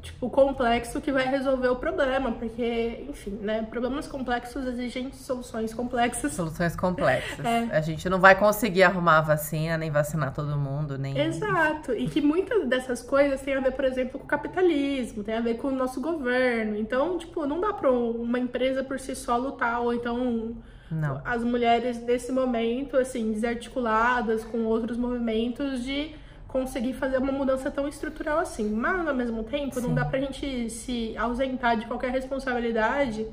tipo, 0.00 0.30
complexo 0.30 1.00
que 1.00 1.12
vai 1.12 1.26
resolver 1.26 1.68
o 1.68 1.76
problema, 1.76 2.32
porque, 2.32 3.04
enfim, 3.08 3.38
né, 3.42 3.62
problemas 3.62 4.06
complexos 4.06 4.66
exigem 4.66 5.12
soluções 5.12 5.74
complexas. 5.74 6.32
Soluções 6.32 6.74
complexas. 6.74 7.44
É. 7.44 7.68
A 7.70 7.80
gente 7.80 8.08
não 8.08 8.18
vai 8.18 8.34
conseguir 8.34 8.82
arrumar 8.82 9.18
a 9.18 9.20
vacina, 9.20 9.76
nem 9.76 9.90
vacinar 9.90 10.32
todo 10.32 10.56
mundo, 10.56 10.98
nem... 10.98 11.18
Exato, 11.18 11.92
e 11.92 12.08
que 12.08 12.20
muitas 12.20 12.66
dessas 12.68 13.02
coisas 13.02 13.40
têm 13.42 13.54
a 13.54 13.60
ver, 13.60 13.72
por 13.72 13.84
exemplo, 13.84 14.18
com 14.18 14.24
o 14.24 14.28
capitalismo, 14.28 15.22
tem 15.22 15.36
a 15.36 15.40
ver 15.40 15.54
com 15.54 15.68
o 15.68 15.72
nosso 15.72 16.00
governo, 16.00 16.76
então, 16.76 17.18
tipo, 17.18 17.46
não 17.46 17.60
dá 17.60 17.72
pra 17.72 17.90
uma 17.90 18.38
empresa 18.38 18.82
por 18.82 18.98
si 18.98 19.14
só 19.14 19.36
lutar, 19.36 19.80
ou 19.80 19.94
então... 19.94 20.56
Não. 20.90 21.22
As 21.24 21.44
mulheres 21.44 22.02
nesse 22.02 22.32
momento, 22.32 22.96
assim, 22.96 23.30
desarticuladas 23.30 24.44
com 24.44 24.64
outros 24.64 24.96
movimentos 24.96 25.84
de 25.84 26.16
conseguir 26.50 26.94
fazer 26.94 27.18
uma 27.18 27.32
mudança 27.32 27.70
tão 27.70 27.88
estrutural 27.88 28.38
assim. 28.38 28.68
Mas, 28.68 29.06
ao 29.06 29.14
mesmo 29.14 29.44
tempo, 29.44 29.76
Sim. 29.76 29.88
não 29.88 29.94
dá 29.94 30.04
pra 30.04 30.18
gente 30.18 30.68
se 30.68 31.16
ausentar 31.16 31.76
de 31.76 31.86
qualquer 31.86 32.10
responsabilidade 32.10 33.26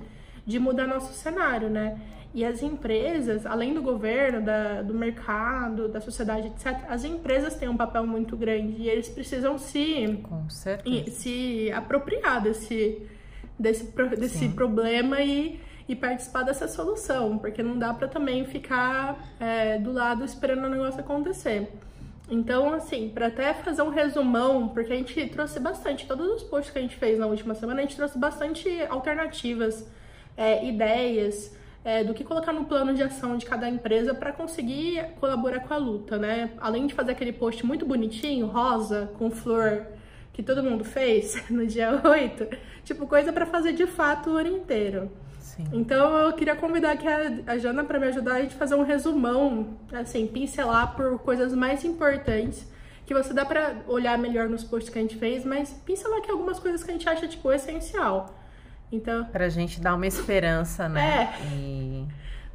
de 0.46 0.60
mudar 0.60 0.88
nosso 0.88 1.14
cenário, 1.14 1.70
né? 1.70 2.00
E 2.34 2.46
as 2.46 2.62
empresas, 2.62 3.46
além 3.46 3.74
do 3.74 3.82
governo, 3.82 4.42
da, 4.46 4.82
do 4.82 4.94
mercado, 4.94 5.88
da 5.88 6.00
sociedade, 6.00 6.48
etc., 6.48 6.86
as 6.88 7.04
empresas 7.04 7.56
têm 7.56 7.68
um 7.68 7.76
papel 7.76 8.06
muito 8.06 8.38
grande 8.38 8.84
e 8.84 8.90
eles 8.90 9.10
precisam 9.10 9.58
se, 9.58 10.24
se 11.10 11.72
apropriar 11.72 12.42
desse, 12.44 13.02
desse, 13.58 13.92
desse 14.18 14.50
problema 14.50 15.20
e, 15.22 15.60
e 15.90 15.96
participar 15.96 16.44
dessa 16.44 16.68
solução, 16.68 17.40
porque 17.40 17.64
não 17.64 17.78
dá 17.78 17.94
para 17.94 18.08
também 18.08 18.46
ficar 18.46 19.18
é, 19.40 19.80
do 19.80 19.92
lado 19.92 20.24
esperando 20.24 20.66
o 20.66 20.70
negócio 20.70 21.00
acontecer. 21.00 21.68
Então, 22.30 22.74
assim, 22.74 23.10
para 23.10 23.28
até 23.28 23.54
fazer 23.54 23.82
um 23.82 23.90
resumão, 23.90 24.68
porque 24.68 24.92
a 24.92 24.96
gente 24.96 25.28
trouxe 25.28 25.60
bastante, 25.60 26.06
todos 26.06 26.28
os 26.28 26.44
posts 26.44 26.72
que 26.72 26.78
a 26.78 26.82
gente 26.82 26.96
fez 26.96 27.18
na 27.18 27.26
última 27.26 27.56
semana, 27.56 27.80
a 27.80 27.84
gente 27.84 27.96
trouxe 27.96 28.18
bastante 28.18 28.70
alternativas, 28.90 29.90
é, 30.36 30.68
ideias 30.68 31.56
é, 31.86 32.04
do 32.04 32.14
que 32.14 32.26
colocar 32.26 32.52
no 32.52 32.66
plano 32.66 32.94
de 32.94 33.02
ação 33.02 33.38
de 33.38 33.46
cada 33.46 33.70
empresa 33.70 34.14
para 34.14 34.34
conseguir 34.34 35.06
colaborar 35.22 35.62
com 35.62 35.74
a 35.74 35.78
luta, 35.78 36.18
né? 36.18 36.52
Além 36.60 36.86
de 36.86 36.94
fazer 36.94 37.14
aquele 37.14 37.32
post 37.32 37.66
muito 37.66 37.86
bonitinho, 37.86 38.48
rosa, 38.48 39.10
com 39.18 39.32
flor, 39.32 39.88
que 40.34 40.44
todo 40.44 40.62
mundo 40.62 40.84
fez 40.84 41.42
no 41.50 41.66
dia 41.66 42.02
8, 42.04 42.46
tipo, 42.84 43.08
coisa 43.08 43.32
para 43.32 43.46
fazer 43.46 43.72
de 43.72 43.88
fato 43.88 44.32
o 44.32 44.36
ano 44.36 44.50
inteiro. 44.50 45.10
Sim. 45.58 45.66
Então 45.74 46.16
eu 46.20 46.34
queria 46.34 46.56
convidar 46.56 46.92
aqui 46.92 47.08
a, 47.08 47.54
a 47.54 47.58
Jana 47.58 47.84
para 47.84 48.00
me 48.00 48.06
ajudar 48.08 48.36
a 48.36 48.42
gente 48.42 48.56
fazer 48.56 48.76
um 48.76 48.84
resumão, 48.84 49.76
assim, 49.92 50.28
pincelar 50.28 50.96
por 50.96 51.18
coisas 51.20 51.52
mais 51.54 51.84
importantes 51.84 52.66
que 53.06 53.14
você 53.14 53.34
dá 53.34 53.44
para 53.44 53.78
olhar 53.88 54.18
melhor 54.18 54.48
nos 54.48 54.64
posts 54.64 54.92
que 54.92 55.00
a 55.00 55.02
gente 55.02 55.16
fez, 55.16 55.44
mas 55.44 55.74
pincelar 55.86 56.20
aqui 56.20 56.30
algumas 56.30 56.60
coisas 56.60 56.84
que 56.84 56.92
a 56.92 56.94
gente 56.94 57.10
acha 57.10 57.28
tipo 57.28 57.52
essencial. 57.52 58.36
Então, 58.92 59.26
pra 59.26 59.50
gente 59.50 59.82
dar 59.82 59.96
uma 59.96 60.06
esperança, 60.06 60.88
né? 60.88 61.34
É. 61.42 61.46
E... 61.54 62.08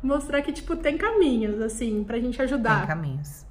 Mostrar 0.03 0.43
que 0.43 0.53
tipo 0.53 0.77
tem 0.77 0.97
caminhos 0.97 1.61
assim 1.61 2.05
pra 2.05 2.19
gente 2.19 2.41
ajudar. 2.41 2.81
Tem 2.81 2.89
caminhos. 2.89 3.47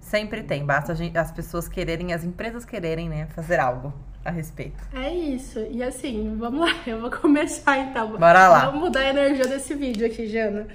Sempre 0.00 0.42
tem, 0.42 0.66
basta 0.66 0.94
gente, 0.94 1.16
as 1.16 1.32
pessoas 1.32 1.68
quererem, 1.68 2.12
as 2.12 2.24
empresas 2.24 2.64
quererem, 2.64 3.08
né, 3.08 3.26
fazer 3.26 3.58
algo 3.58 3.94
a 4.24 4.30
respeito. 4.30 4.82
É 4.94 5.12
isso. 5.12 5.58
E 5.70 5.82
assim, 5.82 6.36
vamos 6.38 6.60
lá, 6.60 6.76
eu 6.86 7.00
vou 7.00 7.10
começar 7.10 7.78
então. 7.78 8.16
Bora 8.16 8.48
lá. 8.48 8.66
Vamos 8.66 8.80
mudar 8.80 9.00
a 9.00 9.10
energia 9.10 9.46
desse 9.46 9.74
vídeo 9.74 10.06
aqui, 10.06 10.26
Jana. 10.26 10.66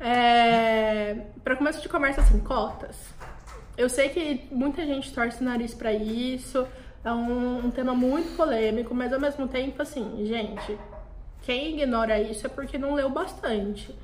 É... 0.00 1.16
Para 1.42 1.56
começo 1.56 1.80
de 1.80 1.88
conversa, 1.88 2.20
assim, 2.20 2.40
cotas. 2.40 2.96
Eu 3.76 3.88
sei 3.88 4.08
que 4.08 4.48
muita 4.52 4.84
gente 4.86 5.12
torce 5.12 5.40
o 5.40 5.44
nariz 5.44 5.74
para 5.74 5.92
isso, 5.92 6.66
é 7.04 7.10
um, 7.10 7.66
um 7.66 7.70
tema 7.70 7.94
muito 7.94 8.36
polêmico, 8.36 8.94
mas 8.94 9.12
ao 9.12 9.20
mesmo 9.20 9.48
tempo, 9.48 9.82
assim, 9.82 10.24
gente, 10.26 10.78
quem 11.42 11.74
ignora 11.74 12.20
isso 12.20 12.46
é 12.46 12.48
porque 12.48 12.78
não 12.78 12.94
leu 12.94 13.10
bastante 13.10 13.94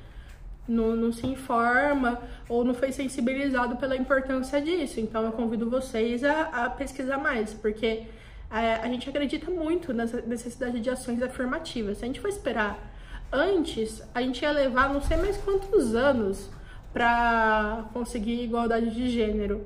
não, 0.67 0.95
não 0.95 1.11
se 1.11 1.27
informa 1.27 2.21
ou 2.47 2.63
não 2.63 2.73
foi 2.73 2.91
sensibilizado 2.91 3.75
pela 3.75 3.95
importância 3.95 4.61
disso. 4.61 4.99
Então 4.99 5.23
eu 5.23 5.31
convido 5.31 5.69
vocês 5.69 6.23
a, 6.23 6.41
a 6.65 6.69
pesquisar 6.69 7.17
mais, 7.17 7.53
porque 7.53 8.03
é, 8.51 8.75
a 8.75 8.87
gente 8.87 9.09
acredita 9.09 9.49
muito 9.49 9.93
nessa 9.93 10.21
necessidade 10.21 10.79
de 10.79 10.89
ações 10.89 11.21
afirmativas. 11.23 11.97
Se 11.97 12.03
a 12.03 12.07
gente 12.07 12.19
for 12.19 12.27
esperar 12.27 12.77
antes, 13.31 14.03
a 14.13 14.21
gente 14.21 14.41
ia 14.41 14.51
levar 14.51 14.93
não 14.93 15.01
sei 15.01 15.15
mais 15.17 15.37
quantos 15.37 15.95
anos 15.95 16.49
para 16.91 17.85
conseguir 17.93 18.43
igualdade 18.43 18.91
de 18.91 19.09
gênero. 19.09 19.65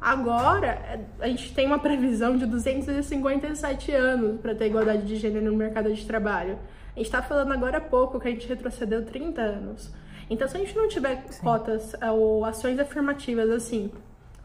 Agora, 0.00 0.66
é, 0.66 1.00
a 1.20 1.28
gente 1.28 1.54
tem 1.54 1.66
uma 1.66 1.78
previsão 1.78 2.36
de 2.36 2.46
257 2.46 3.92
anos 3.92 4.40
para 4.40 4.54
ter 4.54 4.66
igualdade 4.66 5.06
de 5.06 5.16
gênero 5.16 5.46
no 5.46 5.56
mercado 5.56 5.92
de 5.92 6.04
trabalho. 6.04 6.58
A 6.94 6.98
gente 6.98 7.06
está 7.06 7.22
falando 7.22 7.52
agora 7.52 7.78
há 7.78 7.80
pouco 7.80 8.18
que 8.18 8.26
a 8.28 8.30
gente 8.30 8.48
retrocedeu 8.48 9.04
30 9.04 9.40
anos. 9.40 9.92
Então, 10.28 10.48
se 10.48 10.56
a 10.56 10.60
gente 10.60 10.74
não 10.76 10.88
tiver 10.88 11.24
Sim. 11.28 11.42
cotas 11.42 11.94
é, 12.00 12.10
ou 12.10 12.44
ações 12.44 12.78
afirmativas 12.78 13.48
assim, 13.50 13.90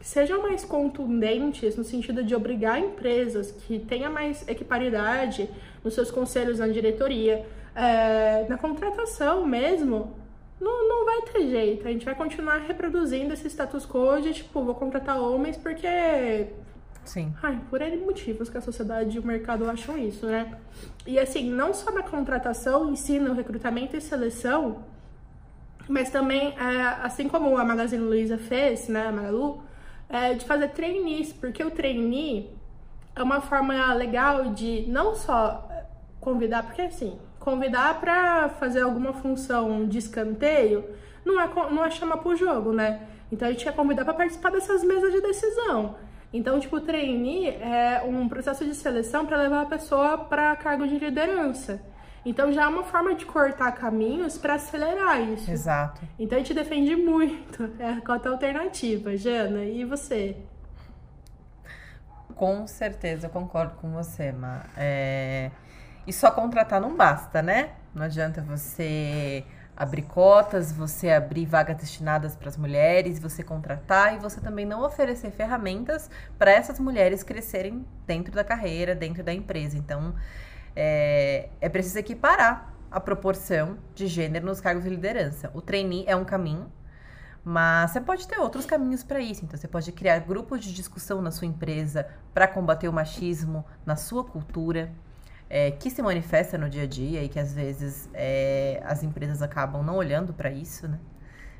sejam 0.02 0.42
mais 0.42 0.64
contundentes 0.64 1.76
no 1.76 1.84
sentido 1.84 2.22
de 2.24 2.34
obrigar 2.34 2.78
empresas 2.78 3.52
que 3.52 3.78
tenham 3.78 4.12
mais 4.12 4.46
equiparidade 4.48 5.48
nos 5.82 5.94
seus 5.94 6.10
conselhos 6.10 6.58
na 6.58 6.68
diretoria, 6.68 7.46
é, 7.74 8.44
na 8.48 8.58
contratação 8.58 9.46
mesmo, 9.46 10.14
não, 10.60 10.88
não 10.88 11.04
vai 11.04 11.22
ter 11.22 11.48
jeito. 11.48 11.86
A 11.86 11.92
gente 11.92 12.04
vai 12.04 12.14
continuar 12.14 12.58
reproduzindo 12.58 13.32
esse 13.32 13.48
status 13.48 13.86
quo 13.86 14.20
de 14.20 14.34
tipo, 14.34 14.62
vou 14.62 14.74
contratar 14.74 15.20
homens 15.20 15.56
porque. 15.56 16.48
Sim. 17.04 17.34
Ai, 17.42 17.60
por 17.68 17.80
N 17.80 17.96
motivos 17.96 18.48
que 18.48 18.58
a 18.58 18.60
sociedade 18.60 19.16
e 19.16 19.20
o 19.20 19.26
mercado 19.26 19.68
acham 19.68 19.98
isso, 19.98 20.26
né? 20.26 20.56
E 21.06 21.18
assim, 21.18 21.50
não 21.50 21.74
só 21.74 21.90
na 21.90 22.02
contratação, 22.02 22.90
ensino, 22.90 23.34
recrutamento 23.34 23.96
e 23.96 24.00
seleção, 24.00 24.84
mas 25.88 26.10
também, 26.10 26.54
é, 26.56 26.82
assim 27.02 27.28
como 27.28 27.56
a 27.58 27.64
Magazine 27.64 28.04
Luiza 28.04 28.38
fez, 28.38 28.88
né, 28.88 29.08
a 29.08 29.12
Magalu, 29.12 29.62
é, 30.12 30.34
de 30.34 30.44
fazer 30.44 30.68
trainees, 30.68 31.32
porque 31.32 31.64
o 31.64 31.70
trainee 31.70 32.50
é 33.16 33.22
uma 33.22 33.40
forma 33.40 33.92
legal 33.94 34.50
de 34.50 34.84
não 34.86 35.14
só 35.14 35.66
convidar, 36.20 36.62
porque 36.64 36.82
assim, 36.82 37.18
convidar 37.40 37.98
para 37.98 38.50
fazer 38.50 38.82
alguma 38.82 39.14
função 39.14 39.88
de 39.88 39.98
escanteio 39.98 40.84
não 41.24 41.40
é, 41.40 41.48
não 41.70 41.84
é 41.84 41.90
chamar 41.90 42.18
pro 42.18 42.36
jogo, 42.36 42.72
né? 42.72 43.08
Então 43.32 43.48
a 43.48 43.50
gente 43.50 43.64
quer 43.64 43.74
convidar 43.74 44.04
para 44.04 44.12
participar 44.12 44.50
dessas 44.50 44.84
mesas 44.84 45.10
de 45.12 45.20
decisão. 45.22 45.96
Então, 46.32 46.58
tipo, 46.60 46.76
o 46.76 46.80
trainee 46.80 47.48
é 47.48 48.02
um 48.06 48.28
processo 48.28 48.64
de 48.64 48.74
seleção 48.74 49.24
para 49.24 49.36
levar 49.36 49.62
a 49.62 49.66
pessoa 49.66 50.18
para 50.18 50.54
cargo 50.56 50.86
de 50.86 50.98
liderança. 50.98 51.80
Então 52.24 52.52
já 52.52 52.62
é 52.62 52.66
uma 52.66 52.84
forma 52.84 53.14
de 53.14 53.26
cortar 53.26 53.72
caminhos 53.72 54.38
para 54.38 54.54
acelerar 54.54 55.20
isso. 55.20 55.50
Exato. 55.50 56.00
Então 56.18 56.36
a 56.36 56.40
gente 56.40 56.54
defende 56.54 56.94
muito 56.94 57.70
é 57.78 57.94
a 57.94 58.00
cota 58.00 58.28
alternativa, 58.28 59.16
Jana. 59.16 59.64
E 59.64 59.84
você? 59.84 60.36
Com 62.36 62.66
certeza, 62.66 63.26
eu 63.26 63.30
concordo 63.30 63.74
com 63.76 63.90
você, 63.92 64.32
Ma. 64.32 64.62
É... 64.76 65.50
E 66.06 66.12
só 66.12 66.30
contratar 66.30 66.80
não 66.80 66.96
basta, 66.96 67.42
né? 67.42 67.70
Não 67.94 68.02
adianta 68.02 68.40
você 68.40 69.44
abrir 69.76 70.02
cotas, 70.02 70.72
você 70.72 71.10
abrir 71.10 71.46
vagas 71.46 71.76
destinadas 71.76 72.36
para 72.36 72.48
as 72.48 72.56
mulheres, 72.56 73.18
você 73.18 73.42
contratar 73.42 74.14
e 74.14 74.18
você 74.18 74.40
também 74.40 74.66
não 74.66 74.82
oferecer 74.84 75.30
ferramentas 75.30 76.10
para 76.38 76.50
essas 76.50 76.78
mulheres 76.78 77.22
crescerem 77.22 77.84
dentro 78.06 78.32
da 78.32 78.44
carreira, 78.44 78.94
dentro 78.94 79.22
da 79.22 79.32
empresa. 79.32 79.76
Então, 79.76 80.14
é, 80.74 81.48
é 81.60 81.68
preciso 81.68 81.98
equiparar 81.98 82.74
a 82.90 83.00
proporção 83.00 83.78
de 83.94 84.06
gênero 84.06 84.46
nos 84.46 84.60
cargos 84.60 84.84
de 84.84 84.90
liderança. 84.90 85.50
O 85.54 85.62
trainee 85.62 86.04
é 86.06 86.14
um 86.14 86.24
caminho, 86.24 86.70
mas 87.44 87.90
você 87.90 88.00
pode 88.00 88.28
ter 88.28 88.38
outros 88.38 88.66
caminhos 88.66 89.02
para 89.02 89.20
isso. 89.20 89.44
Então, 89.44 89.58
você 89.58 89.66
pode 89.66 89.90
criar 89.92 90.18
grupos 90.20 90.60
de 90.60 90.72
discussão 90.72 91.22
na 91.22 91.30
sua 91.30 91.46
empresa 91.46 92.06
para 92.32 92.46
combater 92.46 92.88
o 92.88 92.92
machismo 92.92 93.64
na 93.84 93.96
sua 93.96 94.22
cultura, 94.24 94.92
é, 95.48 95.70
que 95.70 95.90
se 95.90 96.00
manifesta 96.02 96.56
no 96.56 96.68
dia 96.68 96.84
a 96.84 96.86
dia 96.86 97.22
e 97.22 97.28
que 97.28 97.38
às 97.38 97.52
vezes 97.52 98.08
é, 98.14 98.82
as 98.84 99.02
empresas 99.02 99.42
acabam 99.42 99.82
não 99.82 99.96
olhando 99.96 100.32
para 100.32 100.50
isso, 100.50 100.86
né? 100.86 100.98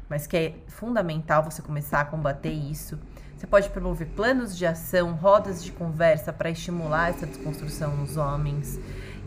Mas 0.08 0.26
que 0.26 0.36
é 0.36 0.54
fundamental 0.68 1.42
você 1.42 1.62
começar 1.62 2.00
a 2.00 2.04
combater 2.04 2.52
isso. 2.52 2.98
Você 3.42 3.46
pode 3.48 3.70
promover 3.70 4.06
planos 4.10 4.56
de 4.56 4.64
ação, 4.64 5.14
rodas 5.14 5.64
de 5.64 5.72
conversa 5.72 6.32
para 6.32 6.48
estimular 6.48 7.10
essa 7.10 7.26
desconstrução 7.26 7.96
nos 7.96 8.16
homens 8.16 8.78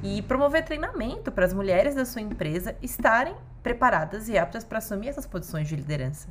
e 0.02 0.22
promover 0.22 0.64
treinamento 0.64 1.34
para 1.34 1.46
as 1.46 1.54
mulheres 1.54 1.96
da 1.96 2.06
sua 2.06 2.22
empresa 2.22 2.78
estarem 2.82 3.36
preparadas 3.62 4.30
e 4.30 4.38
aptas 4.38 4.64
para 4.64 4.78
assumir 4.78 5.10
essas 5.10 5.26
posições 5.26 5.68
de 5.68 5.76
liderança. 5.76 6.30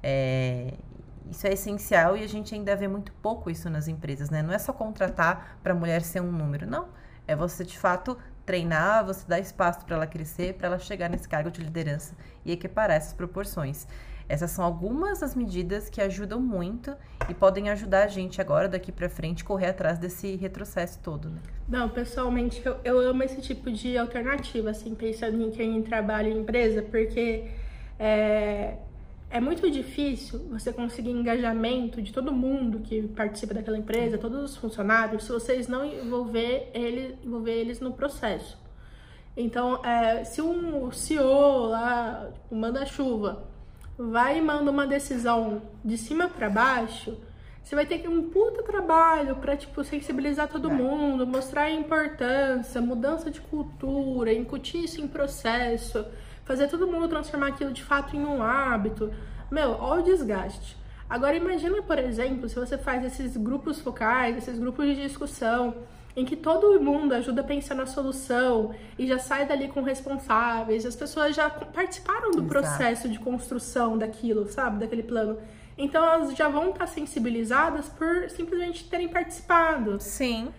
É, 0.00 0.74
isso 1.28 1.44
é 1.44 1.54
essencial 1.54 2.16
e 2.16 2.22
a 2.22 2.28
gente 2.28 2.54
ainda 2.54 2.76
vê 2.76 2.86
muito 2.86 3.10
pouco 3.14 3.50
isso 3.50 3.68
nas 3.68 3.88
empresas, 3.88 4.30
né? 4.30 4.40
Não 4.40 4.54
é 4.54 4.58
só 4.60 4.72
contratar 4.72 5.58
para 5.60 5.72
a 5.72 5.76
mulher 5.76 6.02
ser 6.02 6.20
um 6.20 6.30
número, 6.30 6.68
não. 6.68 6.86
É 7.26 7.34
você 7.34 7.64
de 7.64 7.76
fato 7.76 8.16
treinar, 8.46 9.04
você 9.04 9.26
dar 9.26 9.40
espaço 9.40 9.84
para 9.84 9.96
ela 9.96 10.06
crescer, 10.06 10.54
para 10.54 10.68
ela 10.68 10.78
chegar 10.78 11.10
nesse 11.10 11.28
cargo 11.28 11.50
de 11.50 11.60
liderança 11.60 12.14
e 12.44 12.52
equiparar 12.52 12.96
essas 12.96 13.12
proporções. 13.12 13.88
Essas 14.28 14.50
são 14.50 14.64
algumas 14.64 15.20
das 15.20 15.34
medidas 15.34 15.88
que 15.88 16.00
ajudam 16.02 16.40
muito 16.40 16.94
e 17.28 17.34
podem 17.34 17.70
ajudar 17.70 18.04
a 18.04 18.06
gente 18.06 18.40
agora, 18.40 18.68
daqui 18.68 18.92
para 18.92 19.08
frente, 19.08 19.42
correr 19.42 19.68
atrás 19.68 19.98
desse 19.98 20.36
retrocesso 20.36 20.98
todo, 21.02 21.30
né? 21.30 21.38
Não, 21.66 21.88
pessoalmente, 21.88 22.60
eu, 22.64 22.76
eu 22.84 22.98
amo 22.98 23.22
esse 23.22 23.40
tipo 23.40 23.70
de 23.70 23.96
alternativa, 23.96 24.70
assim, 24.70 24.94
pensando 24.94 25.42
em 25.42 25.50
quem 25.50 25.82
trabalha 25.82 26.28
em 26.28 26.40
empresa, 26.40 26.82
porque 26.82 27.46
é, 27.98 28.76
é 29.30 29.40
muito 29.40 29.70
difícil 29.70 30.40
você 30.50 30.72
conseguir 30.72 31.10
engajamento 31.10 32.02
de 32.02 32.12
todo 32.12 32.30
mundo 32.30 32.80
que 32.80 33.08
participa 33.08 33.54
daquela 33.54 33.78
empresa, 33.78 34.18
todos 34.18 34.50
os 34.50 34.56
funcionários, 34.56 35.24
se 35.24 35.32
vocês 35.32 35.68
não 35.68 35.84
envolver, 35.84 36.70
ele, 36.74 37.16
envolver 37.24 37.52
eles 37.52 37.80
no 37.80 37.92
processo. 37.92 38.58
Então, 39.34 39.84
é, 39.84 40.24
se 40.24 40.42
um 40.42 40.90
CEO 40.90 41.66
lá, 41.66 42.28
tipo, 42.32 42.54
manda-chuva, 42.54 43.47
vai 43.98 44.38
e 44.38 44.40
manda 44.40 44.70
uma 44.70 44.86
decisão 44.86 45.60
de 45.84 45.98
cima 45.98 46.28
para 46.28 46.48
baixo, 46.48 47.18
você 47.62 47.74
vai 47.74 47.84
ter 47.84 48.08
um 48.08 48.30
puta 48.30 48.62
trabalho 48.62 49.36
para 49.36 49.56
tipo 49.56 49.82
sensibilizar 49.84 50.48
todo 50.48 50.70
mundo, 50.70 51.26
mostrar 51.26 51.62
a 51.62 51.70
importância, 51.70 52.80
mudança 52.80 53.30
de 53.30 53.40
cultura, 53.40 54.32
incutir 54.32 54.84
isso 54.84 55.00
em 55.00 55.08
processo, 55.08 56.06
fazer 56.44 56.68
todo 56.68 56.86
mundo 56.86 57.08
transformar 57.08 57.48
aquilo 57.48 57.72
de 57.72 57.82
fato 57.82 58.16
em 58.16 58.24
um 58.24 58.42
hábito. 58.42 59.12
Meu, 59.50 59.72
olha 59.72 60.00
o 60.00 60.04
desgaste. 60.04 60.78
Agora 61.10 61.36
imagina, 61.36 61.82
por 61.82 61.98
exemplo, 61.98 62.48
se 62.48 62.54
você 62.54 62.78
faz 62.78 63.04
esses 63.04 63.36
grupos 63.36 63.80
focais, 63.80 64.38
esses 64.38 64.58
grupos 64.58 64.86
de 64.86 65.02
discussão, 65.02 65.74
em 66.18 66.24
que 66.24 66.34
todo 66.34 66.80
mundo 66.80 67.14
ajuda 67.14 67.42
a 67.42 67.44
pensar 67.44 67.76
na 67.76 67.86
solução 67.86 68.74
e 68.98 69.06
já 69.06 69.20
sai 69.20 69.46
dali 69.46 69.68
com 69.68 69.82
responsáveis, 69.82 70.84
as 70.84 70.96
pessoas 70.96 71.36
já 71.36 71.48
participaram 71.48 72.32
do 72.32 72.38
Exato. 72.38 72.48
processo 72.48 73.08
de 73.08 73.20
construção 73.20 73.96
daquilo, 73.96 74.50
sabe, 74.50 74.80
daquele 74.80 75.04
plano. 75.04 75.38
Então 75.78 76.04
elas 76.04 76.34
já 76.34 76.48
vão 76.48 76.70
estar 76.70 76.88
sensibilizadas 76.88 77.88
por 77.88 78.28
simplesmente 78.30 78.88
terem 78.90 79.08
participado. 79.08 80.00
Sim. 80.00 80.52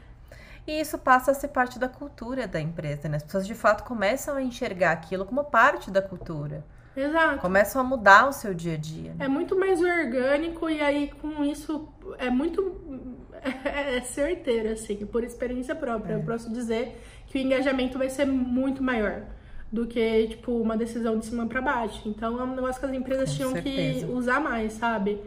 E 0.66 0.80
isso 0.80 0.98
passa 0.98 1.32
a 1.32 1.34
ser 1.34 1.50
parte 1.50 1.78
da 1.78 1.90
cultura 1.90 2.48
da 2.48 2.62
empresa, 2.62 3.10
né? 3.10 3.18
As 3.18 3.24
pessoas 3.24 3.46
de 3.46 3.54
fato 3.54 3.84
começam 3.84 4.38
a 4.38 4.42
enxergar 4.42 4.94
aquilo 4.94 5.26
como 5.26 5.44
parte 5.44 5.92
da 5.92 6.02
cultura. 6.02 6.64
Exato. 6.96 7.40
Começam 7.40 7.82
a 7.82 7.84
mudar 7.84 8.30
o 8.30 8.32
seu 8.32 8.54
dia 8.54 8.76
a 8.76 8.78
dia. 8.78 9.14
Né? 9.14 9.26
É 9.26 9.28
muito 9.28 9.60
mais 9.60 9.82
orgânico 9.82 10.70
e 10.70 10.80
aí 10.80 11.12
com 11.22 11.44
isso 11.44 11.90
é 12.18 12.30
muito 12.30 13.18
é, 13.44 13.98
é 13.98 14.02
certeiro, 14.02 14.70
assim, 14.70 15.06
por 15.06 15.24
experiência 15.24 15.76
própria. 15.76 16.14
É. 16.14 16.16
Eu 16.18 16.24
posso 16.24 16.52
dizer 16.52 17.00
que 17.28 17.38
o 17.38 17.42
engajamento 17.42 17.98
vai 17.98 18.10
ser 18.10 18.26
muito 18.26 18.84
maior 18.84 19.24
do 19.72 19.86
que, 19.86 20.28
tipo, 20.28 20.52
uma 20.54 20.76
decisão 20.76 21.18
de 21.20 21.26
cima 21.26 21.46
para 21.46 21.62
baixo. 21.62 22.08
Então 22.08 22.40
é 22.40 22.44
um 22.44 22.56
negócio 22.56 22.80
que 22.80 22.86
as 22.86 22.94
empresas 22.94 23.30
com 23.30 23.36
tinham 23.36 23.52
certeza. 23.52 24.06
que 24.06 24.12
usar 24.12 24.40
mais, 24.40 24.74
sabe? 24.74 25.20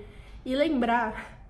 E 0.45 0.55
lembrar. 0.55 1.41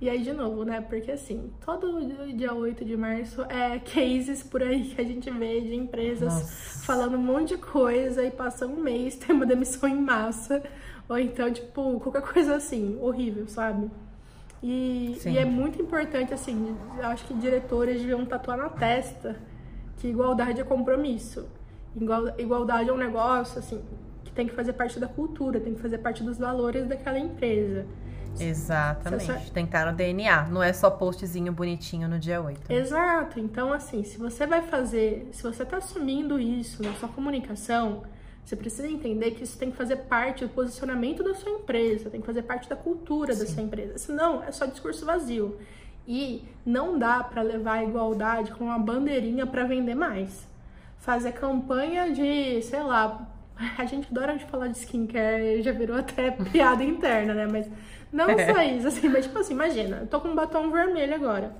E 0.00 0.10
aí, 0.10 0.20
de 0.20 0.32
novo, 0.32 0.64
né? 0.64 0.80
Porque 0.80 1.12
assim, 1.12 1.52
todo 1.64 2.04
dia 2.34 2.52
8 2.52 2.84
de 2.84 2.96
março 2.96 3.42
é 3.42 3.78
cases 3.78 4.42
por 4.42 4.60
aí 4.60 4.86
que 4.86 5.00
a 5.00 5.04
gente 5.04 5.30
vê 5.30 5.60
de 5.60 5.76
empresas 5.76 6.32
Nossa. 6.32 6.84
falando 6.84 7.14
um 7.14 7.22
monte 7.22 7.50
de 7.50 7.58
coisa 7.58 8.24
e 8.24 8.30
passa 8.32 8.66
um 8.66 8.80
mês, 8.80 9.14
tem 9.24 9.34
uma 9.34 9.46
demissão 9.46 9.88
em 9.88 10.00
massa. 10.00 10.60
Ou 11.08 11.16
então, 11.18 11.52
tipo, 11.52 12.00
qualquer 12.00 12.22
coisa 12.22 12.56
assim, 12.56 12.98
horrível, 13.00 13.46
sabe? 13.46 13.88
E, 14.62 15.18
e, 15.26 15.38
é 15.38 15.44
muito 15.44 15.82
importante, 15.82 16.32
assim, 16.32 16.76
eu 16.96 17.06
acho 17.06 17.24
que 17.24 17.34
diretores 17.34 18.00
deviam 18.00 18.24
tatuar 18.24 18.56
na 18.56 18.68
testa 18.68 19.36
que 19.96 20.08
igualdade 20.08 20.60
é 20.60 20.64
compromisso. 20.64 21.48
Igualdade 22.38 22.88
é 22.88 22.92
um 22.92 22.96
negócio, 22.96 23.58
assim, 23.58 23.82
que 24.24 24.32
tem 24.32 24.46
que 24.46 24.54
fazer 24.54 24.72
parte 24.74 25.00
da 25.00 25.08
cultura, 25.08 25.60
tem 25.60 25.74
que 25.74 25.80
fazer 25.80 25.98
parte 25.98 26.22
dos 26.22 26.38
valores 26.38 26.86
daquela 26.86 27.18
empresa. 27.18 27.86
Exatamente. 28.38 29.24
Só... 29.24 29.34
Tem 29.52 29.66
que 29.66 29.76
estar 29.76 29.90
no 29.90 29.96
DNA. 29.96 30.48
Não 30.48 30.62
é 30.62 30.72
só 30.72 30.90
postzinho 30.90 31.52
bonitinho 31.52 32.08
no 32.08 32.18
dia 32.18 32.40
8. 32.40 32.60
Né? 32.68 32.76
Exato. 32.76 33.38
Então, 33.38 33.72
assim, 33.72 34.04
se 34.04 34.16
você 34.18 34.46
vai 34.46 34.62
fazer, 34.62 35.28
se 35.32 35.42
você 35.42 35.62
está 35.62 35.78
assumindo 35.78 36.38
isso 36.38 36.82
na 36.82 36.94
sua 36.94 37.08
comunicação, 37.08 38.02
você 38.44 38.56
precisa 38.56 38.88
entender 38.88 39.32
que 39.32 39.44
isso 39.44 39.58
tem 39.58 39.70
que 39.70 39.76
fazer 39.76 39.96
parte 39.96 40.44
do 40.44 40.50
posicionamento 40.52 41.22
da 41.22 41.34
sua 41.34 41.52
empresa, 41.52 42.10
tem 42.10 42.20
que 42.20 42.26
fazer 42.26 42.42
parte 42.42 42.68
da 42.68 42.76
cultura 42.76 43.32
Sim. 43.32 43.40
da 43.40 43.46
sua 43.46 43.62
empresa. 43.62 43.98
Senão, 43.98 44.42
é 44.42 44.50
só 44.50 44.66
discurso 44.66 45.06
vazio. 45.06 45.58
E 46.06 46.44
não 46.66 46.98
dá 46.98 47.22
para 47.22 47.42
levar 47.42 47.78
a 47.78 47.84
igualdade 47.84 48.50
com 48.52 48.64
uma 48.64 48.78
bandeirinha 48.78 49.46
para 49.46 49.64
vender 49.64 49.94
mais 49.94 50.50
fazer 51.02 51.32
campanha 51.32 52.10
de, 52.12 52.62
sei 52.62 52.82
lá, 52.82 53.28
a 53.76 53.84
gente 53.84 54.08
adora 54.10 54.36
de 54.38 54.44
falar 54.46 54.68
de 54.68 54.78
skincare, 54.78 55.62
já 55.62 55.72
virou 55.72 55.98
até 55.98 56.30
piada 56.50 56.82
interna, 56.82 57.34
né? 57.34 57.46
Mas 57.50 57.68
não 58.12 58.26
só 58.26 58.62
isso, 58.62 58.88
assim, 58.88 59.08
mas 59.08 59.26
tipo 59.26 59.38
assim, 59.38 59.52
imagina, 59.52 59.98
eu 59.98 60.06
tô 60.06 60.20
com 60.20 60.28
um 60.28 60.34
batom 60.34 60.70
vermelho 60.70 61.14
agora. 61.14 61.52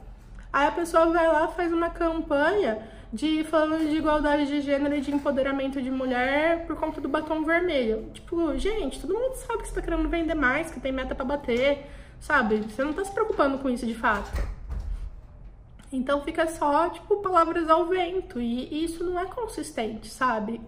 Aí 0.53 0.67
a 0.67 0.73
pessoa 0.73 1.07
vai 1.07 1.27
lá, 1.27 1.49
faz 1.49 1.73
uma 1.73 1.91
campanha 1.91 2.79
de 3.13 3.45
falando 3.45 3.89
de 3.89 3.97
igualdade 3.97 4.47
de 4.47 4.63
gênero 4.63 4.95
e 4.95 5.01
de 5.01 5.13
empoderamento 5.13 5.83
de 5.83 5.91
mulher 5.91 6.67
por 6.67 6.77
conta 6.77 7.01
do 7.01 7.09
batom 7.09 7.45
vermelho. 7.45 8.11
Tipo, 8.15 8.57
gente, 8.59 9.01
todo 9.01 9.13
mundo 9.13 9.35
sabe 9.35 9.63
que 9.63 9.69
você 9.69 9.75
tá 9.75 9.83
querendo 9.83 10.09
vender 10.09 10.35
mais, 10.35 10.71
que 10.71 10.81
tem 10.81 10.91
meta 10.91 11.15
para 11.15 11.25
bater, 11.25 11.87
sabe? 12.19 12.63
Você 12.63 12.83
não 12.83 12.95
tá 12.95 13.05
se 13.05 13.13
preocupando 13.13 13.59
com 13.59 13.69
isso 13.69 13.87
de 13.87 13.95
fato. 13.95 14.31
Então 15.93 16.23
fica 16.23 16.47
só, 16.47 16.89
tipo, 16.89 17.19
palavras 17.19 17.69
ao 17.69 17.87
vento. 17.87 18.41
E, 18.41 18.83
isso 18.83 19.05
não 19.05 19.21
é 19.21 19.27
consistente, 19.27 20.09
sabe? 20.09 20.59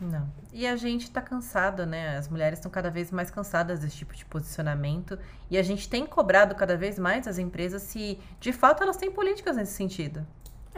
Não. 0.00 0.28
E 0.52 0.64
a 0.68 0.76
gente 0.76 1.10
tá 1.10 1.20
cansado, 1.20 1.84
né? 1.84 2.16
As 2.16 2.28
mulheres 2.28 2.60
estão 2.60 2.70
cada 2.70 2.88
vez 2.88 3.10
mais 3.10 3.28
cansadas 3.28 3.80
desse 3.80 3.96
tipo 3.96 4.14
de 4.14 4.24
posicionamento. 4.24 5.18
E 5.50 5.58
a 5.58 5.62
gente 5.64 5.88
tem 5.88 6.06
cobrado 6.06 6.54
cada 6.54 6.76
vez 6.76 6.96
mais 6.96 7.26
as 7.26 7.38
empresas 7.38 7.82
se, 7.82 8.20
de 8.38 8.52
fato, 8.52 8.84
elas 8.84 8.96
têm 8.96 9.10
políticas 9.10 9.56
nesse 9.56 9.72
sentido. 9.72 10.24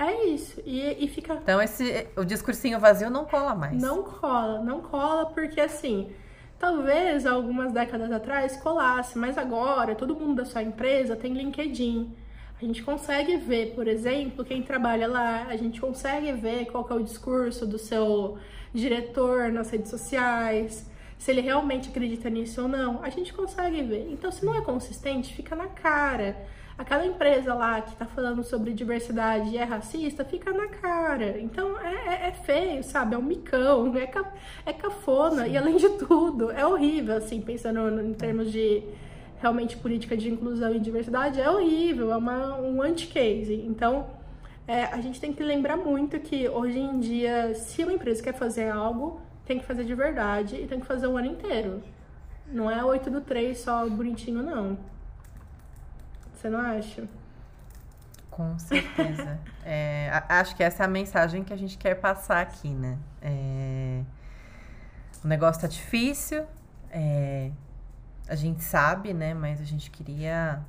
É 0.00 0.24
isso. 0.24 0.62
E, 0.64 1.04
e 1.04 1.08
fica. 1.08 1.34
Então, 1.34 1.60
esse, 1.60 2.08
o 2.16 2.24
discursinho 2.24 2.80
vazio 2.80 3.10
não 3.10 3.26
cola 3.26 3.54
mais. 3.54 3.80
Não 3.80 4.02
cola, 4.02 4.62
não 4.62 4.80
cola, 4.80 5.26
porque 5.26 5.60
assim. 5.60 6.10
Talvez 6.58 7.24
algumas 7.24 7.72
décadas 7.72 8.10
atrás 8.12 8.56
colasse, 8.58 9.16
mas 9.16 9.38
agora 9.38 9.94
todo 9.94 10.14
mundo 10.14 10.36
da 10.36 10.44
sua 10.44 10.62
empresa 10.62 11.16
tem 11.16 11.32
LinkedIn. 11.32 12.14
A 12.60 12.64
gente 12.64 12.82
consegue 12.82 13.38
ver, 13.38 13.74
por 13.74 13.88
exemplo, 13.88 14.44
quem 14.44 14.62
trabalha 14.62 15.08
lá, 15.08 15.46
a 15.48 15.56
gente 15.56 15.80
consegue 15.80 16.32
ver 16.32 16.66
qual 16.66 16.86
é 16.90 16.94
o 16.94 17.02
discurso 17.02 17.66
do 17.66 17.78
seu 17.78 18.36
diretor 18.74 19.50
nas 19.50 19.70
redes 19.70 19.90
sociais, 19.90 20.86
se 21.20 21.30
ele 21.30 21.40
realmente 21.42 21.90
acredita 21.90 22.28
nisso 22.30 22.62
ou 22.62 22.68
não, 22.68 23.02
a 23.02 23.10
gente 23.10 23.32
consegue 23.32 23.82
ver. 23.82 24.08
Então, 24.10 24.30
se 24.30 24.44
não 24.44 24.54
é 24.54 24.62
consistente, 24.62 25.34
fica 25.34 25.54
na 25.54 25.66
cara. 25.66 26.36
Aquela 26.78 27.04
empresa 27.04 27.52
lá 27.52 27.80
que 27.83 27.94
tá 27.94 28.06
falando 28.06 28.42
sobre 28.42 28.72
diversidade 28.72 29.50
e 29.50 29.59
é 29.59 29.64
racista, 29.64 30.24
fica 30.24 30.52
na 30.52 30.68
cara. 30.68 31.38
Então 31.38 31.78
é, 31.78 32.24
é, 32.24 32.28
é 32.28 32.33
feio, 32.33 32.83
sabe? 32.83 33.14
É 33.14 33.18
um 33.18 33.22
micão, 33.22 33.94
é, 33.96 34.06
ca, 34.06 34.33
é 34.64 34.72
cafona 34.72 35.44
Sim. 35.44 35.52
e 35.52 35.59
além 35.59 35.76
de 35.76 35.88
tudo, 35.90 36.50
é 36.50 36.64
horrível, 36.66 37.16
assim, 37.16 37.40
pensando 37.40 38.00
em 38.00 38.14
termos 38.14 38.50
de 38.50 38.83
realmente 39.40 39.76
política 39.76 40.16
de 40.16 40.30
inclusão 40.30 40.74
e 40.74 40.78
diversidade 40.78 41.40
é 41.40 41.50
horrível, 41.50 42.12
é 42.12 42.16
uma, 42.16 42.59
um 42.59 42.83
anti-case. 42.83 43.54
Então, 43.54 44.06
é, 44.68 44.85
a 44.85 45.00
gente 45.00 45.20
tem 45.20 45.33
que 45.33 45.42
lembrar 45.42 45.76
muito 45.76 46.18
que 46.20 46.48
hoje 46.48 46.78
em 46.78 47.00
dia, 47.00 47.54
se 47.54 47.83
uma 47.83 47.92
empresa 47.92 48.22
quer 48.22 48.35
fazer 48.35 48.70
algo, 48.70 49.20
tem 49.44 49.59
que 49.59 49.64
fazer 49.64 49.85
de 49.85 49.94
verdade 49.94 50.56
e 50.56 50.66
tem 50.66 50.78
que 50.78 50.87
fazer 50.87 51.06
o 51.06 51.16
ano 51.16 51.26
inteiro. 51.26 51.83
Não 52.46 52.70
é 52.70 52.85
8 52.85 53.11
do 53.11 53.20
3 53.20 53.59
só 53.59 53.88
bonitinho, 53.88 54.42
não. 54.42 54.78
Você 56.40 56.48
não 56.48 56.59
acha? 56.59 57.07
Com 58.31 58.59
certeza. 58.59 59.38
é, 59.62 60.22
acho 60.26 60.57
que 60.57 60.62
essa 60.62 60.85
é 60.85 60.87
a 60.87 60.88
mensagem 60.88 61.44
que 61.44 61.53
a 61.53 61.57
gente 61.57 61.76
quer 61.76 61.96
passar 61.96 62.40
aqui, 62.40 62.70
né? 62.70 62.96
É, 63.20 64.03
o 65.22 65.29
negócio 65.29 65.61
tá 65.61 65.68
difícil, 65.68 66.46
é, 66.90 67.50
a 68.26 68.35
gente 68.35 68.64
sabe, 68.64 69.12
né? 69.12 69.35
Mas 69.35 69.61
a 69.61 69.64
gente 69.64 69.90
queria 69.90 70.64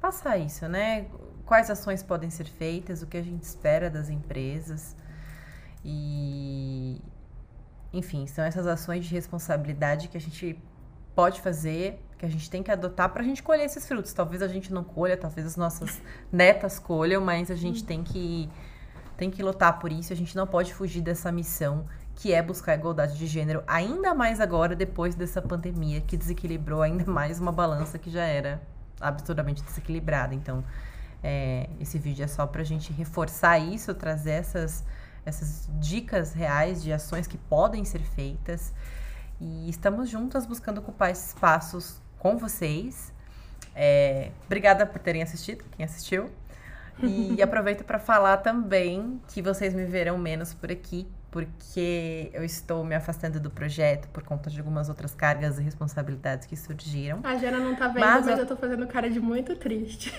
passar 0.00 0.38
isso, 0.38 0.68
né? 0.68 1.06
Quais 1.44 1.68
ações 1.70 2.00
podem 2.00 2.30
ser 2.30 2.44
feitas, 2.44 3.02
o 3.02 3.06
que 3.08 3.16
a 3.16 3.22
gente 3.22 3.42
espera 3.42 3.90
das 3.90 4.08
empresas. 4.08 4.94
E, 5.84 7.02
enfim, 7.92 8.28
são 8.28 8.44
essas 8.44 8.68
ações 8.68 9.04
de 9.06 9.12
responsabilidade 9.12 10.06
que 10.06 10.16
a 10.16 10.20
gente 10.20 10.56
pode 11.16 11.40
fazer, 11.40 12.00
que 12.18 12.24
a 12.24 12.28
gente 12.28 12.48
tem 12.48 12.62
que 12.62 12.70
adotar 12.70 13.08
para 13.10 13.22
a 13.22 13.24
gente 13.24 13.42
colher 13.42 13.64
esses 13.64 13.86
frutos. 13.86 14.12
Talvez 14.12 14.42
a 14.42 14.48
gente 14.48 14.72
não 14.72 14.84
colha, 14.84 15.16
talvez 15.16 15.46
as 15.46 15.56
nossas 15.56 16.00
netas 16.32 16.78
colham, 16.78 17.20
mas 17.20 17.50
a 17.50 17.56
gente 17.56 17.84
tem 17.84 18.02
que 18.02 18.48
tem 19.16 19.30
que 19.30 19.42
lutar 19.42 19.78
por 19.78 19.92
isso. 19.92 20.12
A 20.12 20.16
gente 20.16 20.34
não 20.34 20.46
pode 20.46 20.74
fugir 20.74 21.00
dessa 21.00 21.30
missão 21.30 21.86
que 22.16 22.32
é 22.32 22.42
buscar 22.42 22.72
a 22.72 22.74
igualdade 22.76 23.16
de 23.18 23.26
gênero, 23.26 23.62
ainda 23.66 24.14
mais 24.14 24.40
agora, 24.40 24.76
depois 24.76 25.14
dessa 25.14 25.42
pandemia, 25.42 26.00
que 26.00 26.16
desequilibrou 26.16 26.82
ainda 26.82 27.04
mais 27.10 27.40
uma 27.40 27.52
balança 27.52 27.98
que 27.98 28.10
já 28.10 28.24
era 28.24 28.62
absurdamente 29.00 29.62
desequilibrada. 29.62 30.34
Então, 30.34 30.64
é, 31.22 31.68
esse 31.80 31.98
vídeo 31.98 32.24
é 32.24 32.28
só 32.28 32.46
para 32.46 32.62
a 32.62 32.64
gente 32.64 32.92
reforçar 32.92 33.58
isso, 33.58 33.92
trazer 33.94 34.32
essas, 34.32 34.84
essas 35.24 35.68
dicas 35.80 36.32
reais 36.32 36.82
de 36.82 36.92
ações 36.92 37.26
que 37.26 37.36
podem 37.36 37.84
ser 37.84 38.00
feitas. 38.00 38.72
E 39.40 39.68
estamos 39.68 40.08
juntas 40.08 40.46
buscando 40.46 40.78
ocupar 40.78 41.10
esses 41.10 41.28
espaços 41.28 42.00
com 42.24 42.38
vocês. 42.38 43.12
É, 43.76 44.30
obrigada 44.46 44.86
por 44.86 44.98
terem 44.98 45.22
assistido, 45.22 45.62
quem 45.76 45.84
assistiu. 45.84 46.30
E 47.02 47.40
aproveito 47.44 47.84
para 47.84 47.98
falar 47.98 48.38
também 48.38 49.20
que 49.28 49.42
vocês 49.42 49.74
me 49.74 49.84
verão 49.84 50.16
menos 50.16 50.54
por 50.54 50.72
aqui 50.72 51.06
porque 51.30 52.30
eu 52.32 52.42
estou 52.44 52.82
me 52.84 52.94
afastando 52.94 53.38
do 53.40 53.50
projeto 53.50 54.08
por 54.08 54.22
conta 54.22 54.48
de 54.48 54.58
algumas 54.58 54.88
outras 54.88 55.12
cargas 55.12 55.58
e 55.58 55.62
responsabilidades 55.62 56.46
que 56.46 56.56
surgiram. 56.56 57.20
A 57.24 57.36
Jana 57.36 57.58
não 57.58 57.74
tá 57.74 57.88
vendo, 57.88 58.00
mas, 58.00 58.24
mas 58.24 58.38
eu 58.38 58.46
tô 58.46 58.56
fazendo 58.56 58.86
cara 58.86 59.10
de 59.10 59.20
muito 59.20 59.54
triste. 59.56 60.14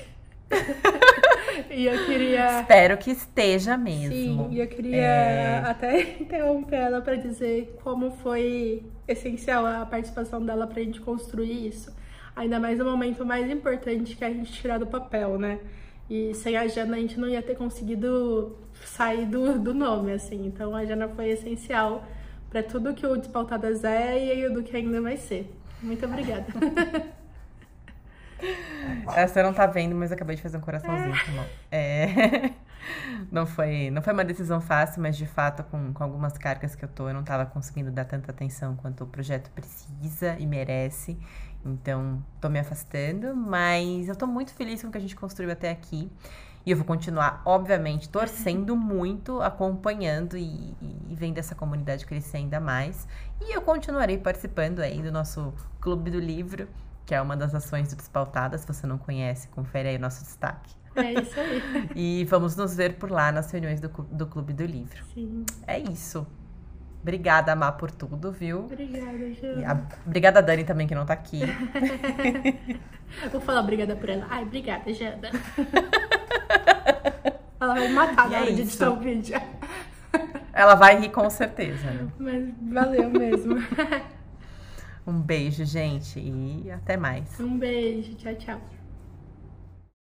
e 1.70 1.86
eu 1.86 2.06
queria. 2.06 2.62
Espero 2.62 2.98
que 2.98 3.12
esteja 3.12 3.78
mesmo. 3.78 4.12
Sim, 4.14 4.48
e 4.52 4.60
eu 4.60 4.68
queria 4.68 4.98
é... 4.98 5.58
até 5.66 6.02
interromper 6.20 6.76
ela 6.76 7.02
para 7.02 7.16
dizer 7.16 7.78
como 7.84 8.12
foi 8.12 8.84
essencial 9.08 9.66
a 9.66 9.86
participação 9.86 10.44
dela 10.44 10.68
pra 10.68 10.82
gente 10.82 11.02
construir 11.02 11.68
isso. 11.68 11.94
Ainda 12.36 12.60
mais 12.60 12.78
no 12.78 12.86
momento 12.86 13.26
mais 13.26 13.50
importante 13.50 14.16
que 14.16 14.24
é 14.24 14.28
a 14.28 14.32
gente 14.32 14.52
tirar 14.52 14.78
do 14.78 14.88
papel, 14.88 15.40
né? 15.40 15.60
E 16.10 16.34
sem 16.36 16.56
a 16.56 16.68
Jana 16.68 16.98
a 16.98 17.00
gente 17.00 17.20
não 17.20 17.28
ia 17.28 17.42
ter 17.42 17.56
conseguido 17.56 18.58
sair 18.84 19.26
do, 19.26 19.58
do 19.58 19.74
nome, 19.74 20.12
assim. 20.12 20.46
Então 20.46 20.76
a 20.76 20.86
Jana 20.86 21.08
foi 21.08 21.30
essencial 21.30 22.06
para 22.50 22.62
tudo 22.62 22.94
que 22.94 23.06
o 23.06 23.18
Despaltadas 23.18 23.84
é 23.84 24.46
e 24.46 24.50
do 24.50 24.64
que 24.64 24.76
ainda 24.76 25.02
vai 25.02 25.18
ser. 25.18 25.52
Muito 25.82 26.06
obrigada. 26.06 26.46
Essa 29.16 29.44
não 29.44 29.54
tá 29.54 29.66
vendo, 29.66 29.96
mas 29.96 30.12
acabei 30.12 30.36
de 30.36 30.42
fazer 30.42 30.58
um 30.58 30.62
coraçãozinho, 30.62 31.16
é. 31.72 32.04
É. 32.04 32.54
não 33.32 33.46
foi, 33.46 33.90
não 33.90 34.02
foi 34.02 34.14
uma 34.14 34.24
decisão 34.24 34.62
fácil, 34.62 35.02
mas 35.02 35.18
de 35.18 35.26
fato, 35.26 35.64
com, 35.64 35.94
com 35.94 36.04
algumas 36.04 36.38
cargas 36.38 36.76
que 36.76 36.86
eu 36.86 36.90
tô, 36.90 37.08
eu 37.08 37.14
não 37.14 37.22
estava 37.22 37.46
conseguindo 37.46 37.92
dar 37.92 38.06
tanta 38.06 38.32
atenção 38.32 38.76
quanto 38.76 39.04
o 39.04 39.08
projeto 39.08 39.50
precisa 39.52 40.36
e 40.40 40.46
merece. 40.46 41.18
Então, 41.66 42.24
tô 42.40 42.48
me 42.48 42.60
afastando, 42.60 43.36
mas 43.36 44.08
eu 44.08 44.16
tô 44.16 44.28
muito 44.28 44.54
feliz 44.54 44.82
com 44.82 44.90
o 44.90 44.92
que 44.92 44.98
a 45.00 45.02
gente 45.02 45.16
construiu 45.16 45.52
até 45.52 45.72
aqui. 45.72 46.12
E 46.66 46.72
eu 46.72 46.78
vou 46.78 46.86
continuar, 46.86 47.42
obviamente, 47.46 48.10
torcendo 48.10 48.76
muito, 48.78 49.42
acompanhando 49.42 50.36
e, 50.36 50.76
e, 50.82 51.16
vendo 51.16 51.38
essa 51.38 51.54
comunidade 51.54 52.06
crescer 52.06 52.38
ainda 52.38 52.60
mais. 52.60 53.08
E 53.42 53.56
eu 53.56 53.62
continuarei 53.62 54.18
participando 54.18 54.80
aí 54.80 55.02
do 55.02 55.12
nosso 55.12 55.54
Clube 55.80 56.10
do 56.10 56.20
Livro, 56.20 56.68
que 57.06 57.14
é 57.14 57.22
uma 57.22 57.38
das 57.38 57.54
ações 57.54 57.90
do 57.90 57.96
Despautadas. 57.96 58.62
Se 58.62 58.68
você 58.68 58.88
não 58.88 58.98
conhece, 58.98 59.48
confere 59.50 59.90
aí 59.90 59.98
o 59.98 60.00
nosso 60.00 60.24
destaque. 60.24 60.74
É 60.96 61.22
isso 61.22 61.40
aí. 61.40 61.62
e 61.96 62.26
vamos 62.26 62.56
nos 62.56 62.76
ver 62.76 62.96
por 62.96 63.12
lá 63.12 63.32
nas 63.32 63.52
reuniões 63.52 63.80
do, 63.80 63.90
do 63.90 64.26
Clube 64.26 64.54
do 64.54 64.66
Livro. 64.66 65.04
Sim. 65.14 65.46
É 65.68 65.78
isso. 65.78 66.26
Obrigada, 67.02 67.56
Má, 67.56 67.72
por 67.72 67.92
tudo, 67.92 68.32
viu? 68.32 68.62
Obrigada, 68.62 69.32
Ju. 69.34 69.64
A, 69.64 69.80
obrigada, 70.08 70.42
Dani, 70.42 70.64
também, 70.64 70.88
que 70.88 70.96
não 70.96 71.06
tá 71.06 71.14
aqui. 71.14 71.42
Vou 73.32 73.40
falar 73.40 73.62
obrigada 73.62 73.96
por 73.96 74.10
ela. 74.10 74.26
Ai, 74.28 74.42
obrigada, 74.42 74.92
Jana. 74.92 75.30
ela 77.62 77.76
vai 77.76 77.88
me 77.88 77.94
matar 77.94 78.28
na 78.28 78.38
é 78.38 78.42
hora 78.42 78.54
de 78.54 78.62
editar 78.62 78.90
o 78.90 79.00
vídeo. 79.00 79.40
Ela 80.52 80.74
vai 80.74 81.00
rir 81.00 81.10
com 81.10 81.30
certeza. 81.30 82.10
Mas 82.18 82.52
valeu 82.72 83.08
mesmo. 83.12 83.58
Um 85.06 85.22
beijo, 85.22 85.66
gente, 85.66 86.20
e 86.20 86.72
até 86.72 86.98
mais. 86.98 87.40
Um 87.40 87.58
beijo. 87.58 88.16
Tchau, 88.16 88.36
tchau. 88.36 88.62